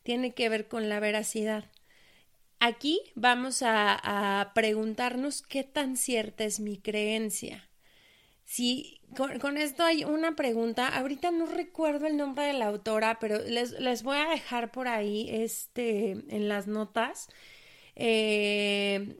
Tiene 0.03 0.33
que 0.33 0.49
ver 0.49 0.67
con 0.67 0.89
la 0.89 0.99
veracidad. 0.99 1.65
Aquí 2.59 3.01
vamos 3.15 3.61
a, 3.61 4.39
a 4.39 4.53
preguntarnos 4.53 5.41
qué 5.41 5.63
tan 5.63 5.97
cierta 5.97 6.43
es 6.43 6.59
mi 6.59 6.77
creencia. 6.77 7.69
Con, 9.15 9.39
con, 9.39 9.57
esto 9.57 9.83
hay 9.83 10.03
una 10.03 10.35
pregunta, 10.35 10.87
ahorita 10.87 11.31
no 11.31 11.45
recuerdo 11.45 12.05
el 12.05 12.15
nombre 12.17 12.45
de 12.45 12.53
la 12.53 12.67
autora, 12.67 13.17
pero 13.19 13.39
les, 13.39 13.71
les 13.79 14.03
voy 14.03 14.17
a 14.17 14.29
dejar 14.29 14.71
por 14.71 14.87
ahí 14.87 15.27
este 15.29 16.11
en 16.11 16.47
las 16.47 16.67
notas. 16.67 17.29
Eh, 17.95 19.17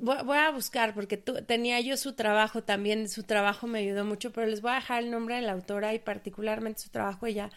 voy 0.00 0.38
a 0.38 0.50
buscar 0.50 0.94
porque 0.94 1.16
tenía 1.16 1.80
yo 1.80 1.96
su 1.96 2.14
trabajo 2.14 2.62
también, 2.62 3.08
su 3.08 3.22
trabajo 3.22 3.66
me 3.66 3.80
ayudó 3.80 4.04
mucho, 4.04 4.32
pero 4.32 4.46
les 4.46 4.60
voy 4.60 4.72
a 4.72 4.76
dejar 4.76 5.02
el 5.02 5.10
nombre 5.10 5.36
de 5.36 5.42
la 5.42 5.52
autora 5.52 5.94
y 5.94 5.98
particularmente 5.98 6.80
su 6.80 6.90
trabajo, 6.90 7.26
ella, 7.26 7.50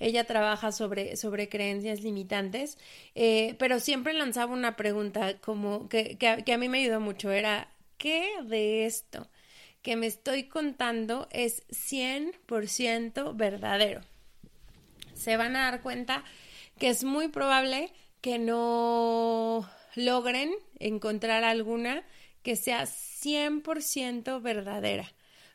ella 0.00 0.24
trabaja 0.24 0.72
sobre, 0.72 1.16
sobre 1.16 1.48
creencias 1.48 2.02
limitantes, 2.02 2.78
eh, 3.14 3.56
pero 3.58 3.80
siempre 3.80 4.12
lanzaba 4.12 4.52
una 4.52 4.76
pregunta 4.76 5.38
como 5.38 5.88
que, 5.88 6.16
que, 6.18 6.42
que 6.44 6.52
a 6.52 6.58
mí 6.58 6.68
me 6.68 6.80
ayudó 6.80 7.00
mucho, 7.00 7.30
era, 7.30 7.68
¿qué 7.98 8.28
de 8.44 8.86
esto 8.86 9.28
que 9.82 9.96
me 9.96 10.06
estoy 10.06 10.44
contando 10.44 11.28
es 11.30 11.64
100% 11.68 13.36
verdadero? 13.36 14.00
Se 15.14 15.36
van 15.36 15.56
a 15.56 15.70
dar 15.70 15.82
cuenta 15.82 16.24
que 16.78 16.88
es 16.88 17.04
muy 17.04 17.28
probable 17.28 17.92
que 18.20 18.38
no 18.38 19.68
logren 19.94 20.52
encontrar 20.78 21.44
alguna 21.44 22.04
que 22.42 22.56
sea 22.56 22.86
100% 22.86 24.40
verdadera. 24.40 25.12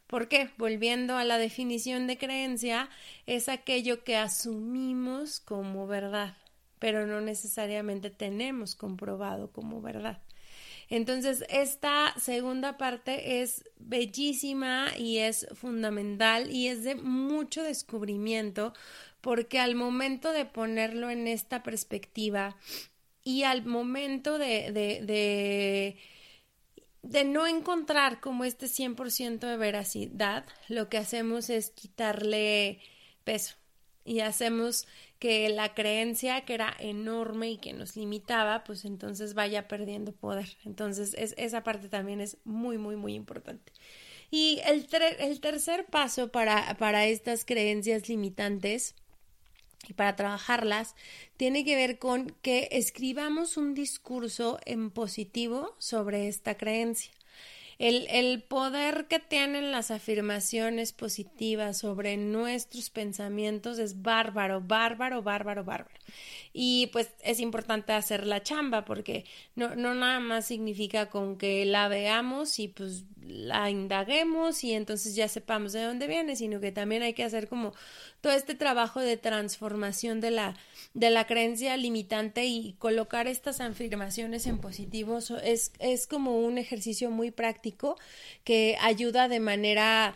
¿Por 0.07 0.29
qué? 0.29 0.49
Volviendo 0.57 1.17
a 1.17 1.25
la 1.25 1.37
definición 1.37 2.07
de 2.07 2.17
creencia, 2.17 2.89
es 3.25 3.49
aquello 3.49 4.05
que 4.05 4.15
asumimos 4.15 5.41
como 5.41 5.85
verdad, 5.85 6.37
pero 6.79 7.05
no 7.07 7.21
necesariamente 7.21 8.09
tenemos 8.09 8.75
comprobado 8.75 9.51
como 9.51 9.81
verdad. 9.81 10.21
Entonces, 10.89 11.43
esta 11.49 12.13
segunda 12.17 12.77
parte 12.77 13.41
es 13.41 13.65
bellísima 13.77 14.87
y 14.97 15.17
es 15.17 15.47
fundamental 15.53 16.49
y 16.49 16.67
es 16.67 16.83
de 16.83 16.95
mucho 16.95 17.61
descubrimiento 17.63 18.73
porque 19.21 19.59
al 19.59 19.75
momento 19.75 20.31
de 20.31 20.45
ponerlo 20.45 21.09
en 21.09 21.27
esta 21.27 21.63
perspectiva 21.63 22.55
y 23.23 23.43
al 23.43 23.65
momento 23.65 24.37
de, 24.37 24.71
de, 24.71 25.01
de, 25.05 25.97
de 27.01 27.23
no 27.25 27.47
encontrar 27.47 28.21
como 28.21 28.45
este 28.45 28.67
100% 28.67 29.39
de 29.47 29.57
veracidad, 29.57 30.45
lo 30.69 30.87
que 30.89 30.97
hacemos 30.97 31.49
es 31.49 31.69
quitarle 31.71 32.79
peso 33.25 33.55
y 34.05 34.21
hacemos 34.21 34.87
que 35.19 35.49
la 35.49 35.73
creencia 35.73 36.41
que 36.45 36.53
era 36.53 36.75
enorme 36.79 37.51
y 37.51 37.57
que 37.57 37.73
nos 37.73 37.95
limitaba, 37.95 38.63
pues 38.63 38.85
entonces 38.85 39.33
vaya 39.33 39.67
perdiendo 39.67 40.11
poder. 40.11 40.57
Entonces 40.65 41.15
es, 41.17 41.33
esa 41.37 41.63
parte 41.63 41.89
también 41.89 42.21
es 42.21 42.37
muy, 42.43 42.77
muy, 42.77 42.95
muy 42.95 43.13
importante. 43.13 43.71
Y 44.29 44.59
el, 44.65 44.87
el 45.19 45.39
tercer 45.39 45.85
paso 45.85 46.31
para, 46.31 46.75
para 46.77 47.05
estas 47.05 47.45
creencias 47.45 48.09
limitantes 48.09 48.95
y 49.87 49.93
para 49.93 50.15
trabajarlas 50.15 50.95
tiene 51.37 51.63
que 51.63 51.75
ver 51.75 51.97
con 51.97 52.35
que 52.41 52.67
escribamos 52.71 53.57
un 53.57 53.73
discurso 53.73 54.59
en 54.65 54.91
positivo 54.91 55.75
sobre 55.77 56.27
esta 56.27 56.57
creencia. 56.57 57.11
El, 57.79 58.07
el, 58.09 58.41
poder 58.41 59.05
que 59.07 59.19
tienen 59.19 59.71
las 59.71 59.91
afirmaciones 59.91 60.93
positivas 60.93 61.77
sobre 61.77 62.17
nuestros 62.17 62.89
pensamientos 62.89 63.77
es 63.77 64.01
bárbaro, 64.01 64.61
bárbaro, 64.61 65.21
bárbaro, 65.21 65.63
bárbaro. 65.63 65.95
Y 66.53 66.87
pues 66.87 67.09
es 67.23 67.39
importante 67.39 67.93
hacer 67.93 68.25
la 68.25 68.41
chamba 68.41 68.85
porque 68.85 69.25
no, 69.55 69.75
no 69.75 69.93
nada 69.93 70.19
más 70.19 70.45
significa 70.45 71.09
con 71.09 71.37
que 71.37 71.65
la 71.65 71.87
veamos 71.87 72.59
y 72.59 72.67
pues 72.67 73.03
la 73.27 73.69
indaguemos 73.69 74.63
y 74.63 74.73
entonces 74.73 75.15
ya 75.15 75.27
sepamos 75.27 75.73
de 75.73 75.83
dónde 75.83 76.07
viene, 76.07 76.35
sino 76.35 76.59
que 76.59 76.71
también 76.71 77.03
hay 77.03 77.13
que 77.13 77.23
hacer 77.23 77.47
como 77.47 77.73
todo 78.21 78.33
este 78.33 78.55
trabajo 78.55 79.01
de 79.01 79.17
transformación 79.17 80.21
de 80.21 80.31
la, 80.31 80.55
de 80.93 81.09
la 81.09 81.27
creencia 81.27 81.75
limitante 81.77 82.45
y 82.45 82.75
colocar 82.79 83.27
estas 83.27 83.61
afirmaciones 83.61 84.47
en 84.47 84.59
positivo. 84.59 85.19
Es, 85.43 85.71
es 85.79 86.07
como 86.07 86.39
un 86.39 86.57
ejercicio 86.57 87.11
muy 87.11 87.31
práctico 87.31 87.97
que 88.43 88.77
ayuda 88.81 89.27
de 89.27 89.39
manera 89.39 90.15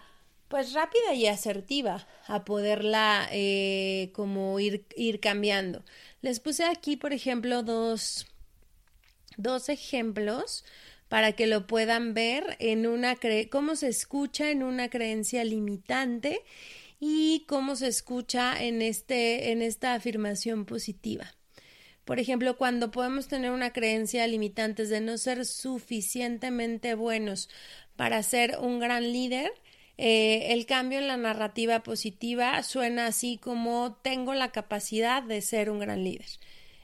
pues 0.52 0.74
rápida 0.74 1.14
y 1.14 1.28
asertiva 1.28 2.06
a 2.28 2.44
poderla 2.44 3.30
eh, 3.32 4.12
como 4.14 4.60
ir, 4.60 4.86
ir 4.98 5.22
cambiando. 5.22 5.86
Les 6.22 6.42
puse 6.42 6.66
aquí, 6.66 6.98
por 6.98 7.14
ejemplo, 7.14 7.64
dos, 7.64 8.28
dos 9.38 9.70
ejemplos 9.70 10.66
para 11.08 11.32
que 11.32 11.48
lo 11.48 11.68
puedan 11.68 12.14
ver 12.14 12.58
en 12.60 12.86
una 12.86 13.18
cómo 13.50 13.78
se 13.78 13.88
escucha 13.88 14.52
en 14.52 14.62
una 14.62 14.90
creencia 14.90 15.46
limitante 15.46 16.42
y 17.00 17.46
cómo 17.48 17.78
se 17.78 17.88
escucha 17.88 18.62
en 18.62 18.82
este 18.82 19.52
en 19.52 19.62
esta 19.62 19.94
afirmación 19.94 20.66
positiva. 20.66 21.34
Por 22.04 22.20
ejemplo, 22.20 22.58
cuando 22.58 22.92
podemos 22.92 23.30
tener 23.30 23.52
una 23.52 23.72
creencia 23.72 24.28
limitante 24.28 24.86
de 24.86 25.00
no 25.00 25.18
ser 25.18 25.46
suficientemente 25.46 26.94
buenos 26.94 27.50
para 27.96 28.22
ser 28.22 28.58
un 28.60 28.80
gran 28.80 29.14
líder, 29.14 29.52
eh, 30.04 30.54
el 30.54 30.66
cambio 30.66 30.98
en 30.98 31.08
la 31.08 31.16
narrativa 31.16 31.84
positiva 31.84 32.64
suena 32.64 33.06
así 33.06 33.38
como 33.38 34.00
tengo 34.02 34.34
la 34.34 34.52
capacidad 34.52 35.22
de 35.22 35.42
ser 35.42 35.70
un 35.70 35.78
gran 35.78 36.04
líder. 36.04 36.26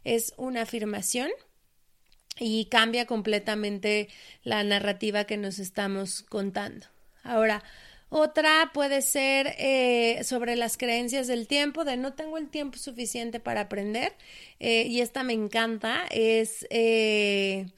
Es 0.04 0.36
una 0.38 0.62
afirmación 0.62 1.32
y 2.40 2.66
cambia 2.66 3.08
completamente 3.08 4.08
la 4.44 4.64
narrativa 4.64 5.24
que 5.24 5.36
nos 5.36 5.58
estamos 5.58 6.22
contando. 6.22 6.86
Ahora, 7.24 7.64
otra 8.10 8.70
puede 8.72 9.02
ser 9.02 9.56
eh, 9.58 10.24
sobre 10.24 10.56
las 10.56 10.78
creencias 10.78 11.26
del 11.26 11.48
tiempo, 11.48 11.86
de 11.86 11.98
no 11.98 12.14
tengo 12.14 12.38
el 12.38 12.50
tiempo 12.50 12.78
suficiente 12.78 13.40
para 13.40 13.62
aprender. 13.62 14.14
Eh, 14.60 14.84
y 14.84 15.02
esta 15.02 15.24
me 15.24 15.34
encanta. 15.34 16.06
Es, 16.12 16.68
es. 16.70 17.74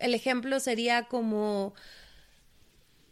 El 0.00 0.14
ejemplo 0.14 0.58
sería 0.60 1.04
como. 1.04 1.74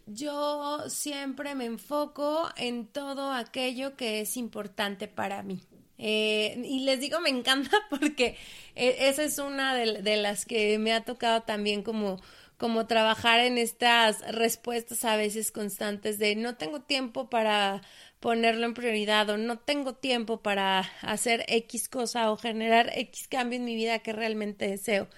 Yo 0.07 0.89
siempre 0.89 1.55
me 1.55 1.67
enfoco 1.67 2.49
en 2.57 2.87
todo 2.87 3.31
aquello 3.33 3.97
que 3.97 4.21
es 4.21 4.37
importante 4.39 5.07
para 5.07 5.43
mí. 5.43 5.61
Eh, 5.99 6.63
y 6.65 6.81
les 6.81 7.01
digo, 7.01 7.21
me 7.21 7.29
encanta 7.29 7.77
porque 7.91 8.37
eh, 8.77 8.97
esa 9.01 9.25
es 9.25 9.39
una 9.39 9.75
de, 9.75 10.17
las 10.17 10.47
que 10.47 10.79
me 10.79 10.93
ha 10.93 11.05
tocado 11.05 11.43
también 11.43 11.83
como, 11.83 12.21
como 12.57 12.87
trabajar 12.87 13.41
en 13.41 13.59
estas 13.59 14.21
respuestas 14.35 15.05
a 15.05 15.17
veces 15.17 15.51
constantes 15.51 16.19
de 16.19 16.37
no 16.37 16.57
tengo 16.57 16.81
tiempo 16.81 17.29
para 17.29 17.83
ponerlo 18.21 18.67
en 18.67 18.75
prioridad 18.75 19.29
o 19.31 19.37
no 19.39 19.59
tengo 19.59 19.95
tiempo 19.95 20.41
para 20.43 20.81
hacer 21.03 21.45
X 21.49 21.89
cosa 21.89 22.31
o 22.31 22.37
generar 22.37 22.91
X 22.95 23.29
cambio 23.29 23.59
en 23.59 23.65
mi 23.65 23.75
vida 23.75 23.99
que 24.01 24.13
realmente 24.13 24.69
deseo. 24.69 25.09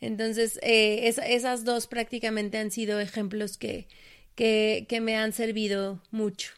Entonces, 0.00 0.58
eh, 0.62 1.08
esas 1.08 1.64
dos 1.64 1.86
prácticamente 1.86 2.58
han 2.58 2.70
sido 2.70 3.00
ejemplos 3.00 3.58
que, 3.58 3.88
que, 4.34 4.86
que 4.88 5.00
me 5.00 5.16
han 5.16 5.32
servido 5.32 6.02
mucho. 6.10 6.52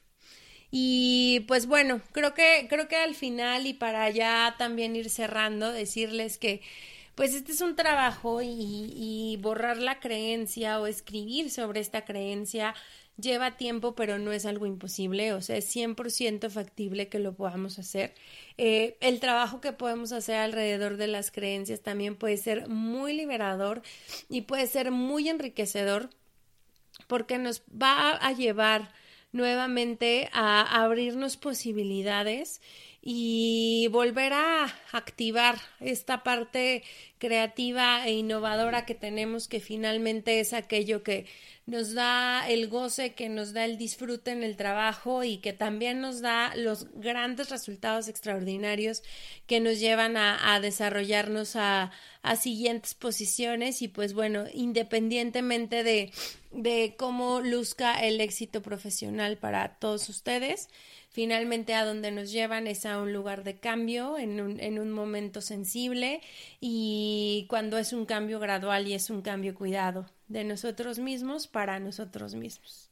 Y 0.71 1.41
pues 1.49 1.67
bueno, 1.67 2.01
creo 2.13 2.35
que, 2.35 2.67
creo 2.69 2.89
que 2.89 2.97
al 2.97 3.15
final 3.15 3.67
y 3.67 3.75
para 3.75 4.09
ya 4.11 4.55
también 4.59 4.95
ir 4.97 5.11
cerrando, 5.11 5.73
decirles 5.73 6.39
que 6.39 6.63
pues 7.17 7.35
este 7.35 7.53
es 7.53 7.61
un 7.61 7.77
trabajo 7.77 8.41
y, 8.43 8.49
y 8.49 9.37
borrar 9.41 9.79
la 9.79 10.01
creencia 10.01 10.81
o 10.81 10.87
escribir 10.87 11.51
sobre 11.51 11.81
esta 11.81 12.05
creencia 12.05 12.75
lleva 13.21 13.57
tiempo, 13.57 13.95
pero 13.95 14.19
no 14.19 14.33
es 14.33 14.47
algo 14.47 14.67
imposible, 14.67 15.33
o 15.33 15.41
sea, 15.41 15.57
es 15.57 15.75
100% 15.75 16.51
factible 16.51 17.09
que 17.09 17.19
lo 17.19 17.35
podamos 17.35 17.79
hacer. 17.79 18.15
Eh, 18.59 18.97
el 19.01 19.21
trabajo 19.21 19.61
que 19.61 19.73
podemos 19.73 20.13
hacer 20.13 20.37
alrededor 20.37 20.97
de 20.97 21.07
las 21.07 21.31
creencias 21.31 21.81
también 21.81 22.17
puede 22.17 22.37
ser 22.37 22.69
muy 22.69 23.13
liberador 23.13 23.83
y 24.29 24.43
puede 24.43 24.67
ser 24.67 24.91
muy 24.91 25.29
enriquecedor 25.29 26.11
porque 27.07 27.39
nos 27.39 27.63
va 27.71 28.17
a 28.17 28.33
llevar 28.33 28.93
nuevamente 29.33 30.29
a 30.33 30.83
abrirnos 30.83 31.37
posibilidades 31.37 32.61
y 33.03 33.89
volver 33.91 34.33
a 34.33 34.65
activar 34.93 35.59
esta 35.79 36.23
parte 36.23 36.83
creativa 37.21 38.05
e 38.07 38.15
innovadora 38.15 38.85
que 38.85 38.97
tenemos 38.97 39.47
que 39.47 39.61
finalmente 39.61 40.41
es 40.41 40.53
aquello 40.53 41.05
que 41.05 41.27
nos 41.67 41.95
da 41.95 42.49
el 42.49 42.69
goce, 42.69 43.15
que 43.15 43.29
nos 43.29 43.53
da 43.53 43.65
el 43.65 43.79
disfrute 43.79 44.33
en 44.33 44.43
el 44.43 44.57
trabajo 44.57 45.23
y 45.23 45.37
que 45.37 45.53
también 45.53 46.01
nos 46.01 46.21
da 46.21 46.53
los 46.57 46.89
grandes 46.95 47.49
resultados 47.51 48.09
extraordinarios 48.09 49.03
que 49.47 49.61
nos 49.61 49.79
llevan 49.79 50.17
a, 50.17 50.59
desarrollarnos 50.61 51.55
a, 51.55 51.93
siguientes 52.41 52.95
posiciones. 52.95 53.83
Y 53.83 53.89
pues 53.89 54.15
bueno, 54.15 54.47
independientemente 54.53 55.85
de, 55.85 56.11
de 56.51 56.97
cómo 56.99 57.41
luzca 57.41 58.05
el 58.05 58.21
éxito 58.21 58.63
profesional 58.63 59.39
para 59.39 59.77
todos 59.79 60.09
ustedes, 60.09 60.69
finalmente 61.11 61.75
a 61.75 61.85
donde 61.85 62.11
nos 62.11 62.31
llevan 62.31 62.67
es 62.67 62.87
a 62.87 63.01
un 63.01 63.13
lugar 63.13 63.45
de 63.45 63.59
cambio 63.59 64.17
en 64.17 64.41
un, 64.41 64.61
en 64.61 64.79
un 64.79 64.91
momento 64.91 65.41
sensible 65.41 66.21
y 66.61 67.10
cuando 67.49 67.79
es 67.79 67.93
un 67.93 68.07
cambio 68.07 68.39
gradual 68.39 68.87
y 68.87 68.95
es 68.95 69.11
un 69.11 69.23
cambio 69.23 69.55
cuidado 69.55 70.07
de 70.29 70.45
nosotros 70.45 70.99
mismos 70.99 71.47
para 71.47 71.81
nosotros 71.81 72.35
mismos. 72.35 72.91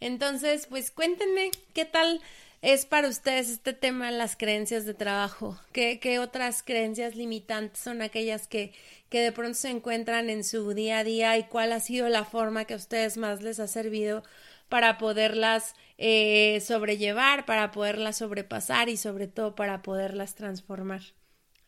Entonces, 0.00 0.66
pues 0.66 0.90
cuéntenme 0.90 1.50
qué 1.72 1.84
tal 1.84 2.20
es 2.62 2.86
para 2.86 3.08
ustedes 3.08 3.50
este 3.50 3.72
tema 3.74 4.10
de 4.10 4.16
las 4.16 4.36
creencias 4.36 4.86
de 4.86 4.94
trabajo. 4.94 5.58
¿Qué, 5.72 6.00
qué 6.00 6.18
otras 6.18 6.62
creencias 6.62 7.14
limitantes 7.14 7.78
son 7.78 8.02
aquellas 8.02 8.48
que, 8.48 8.72
que 9.10 9.20
de 9.20 9.32
pronto 9.32 9.54
se 9.54 9.70
encuentran 9.70 10.30
en 10.30 10.44
su 10.44 10.72
día 10.72 11.00
a 11.00 11.04
día 11.04 11.36
y 11.38 11.44
cuál 11.44 11.72
ha 11.72 11.80
sido 11.80 12.08
la 12.08 12.24
forma 12.24 12.64
que 12.64 12.74
a 12.74 12.78
ustedes 12.78 13.16
más 13.16 13.42
les 13.42 13.60
ha 13.60 13.66
servido 13.68 14.22
para 14.68 14.98
poderlas 14.98 15.74
eh, 15.98 16.60
sobrellevar, 16.60 17.44
para 17.46 17.70
poderlas 17.70 18.18
sobrepasar 18.18 18.88
y 18.88 18.96
sobre 18.96 19.28
todo 19.28 19.54
para 19.54 19.82
poderlas 19.82 20.34
transformar. 20.34 21.02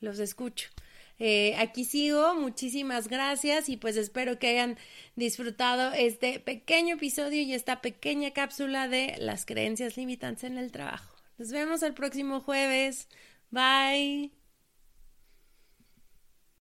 Los 0.00 0.18
escucho. 0.18 0.70
Eh, 1.18 1.54
aquí 1.56 1.84
sigo, 1.84 2.34
muchísimas 2.34 3.08
gracias 3.08 3.68
y 3.68 3.76
pues 3.76 3.96
espero 3.96 4.38
que 4.38 4.48
hayan 4.48 4.76
disfrutado 5.14 5.92
este 5.92 6.40
pequeño 6.40 6.96
episodio 6.96 7.42
y 7.42 7.54
esta 7.54 7.80
pequeña 7.80 8.32
cápsula 8.32 8.88
de 8.88 9.14
las 9.18 9.46
creencias 9.46 9.96
limitantes 9.96 10.44
en 10.44 10.58
el 10.58 10.72
trabajo. 10.72 11.16
Nos 11.38 11.50
vemos 11.50 11.82
el 11.82 11.94
próximo 11.94 12.40
jueves. 12.40 13.08
Bye. 13.50 14.35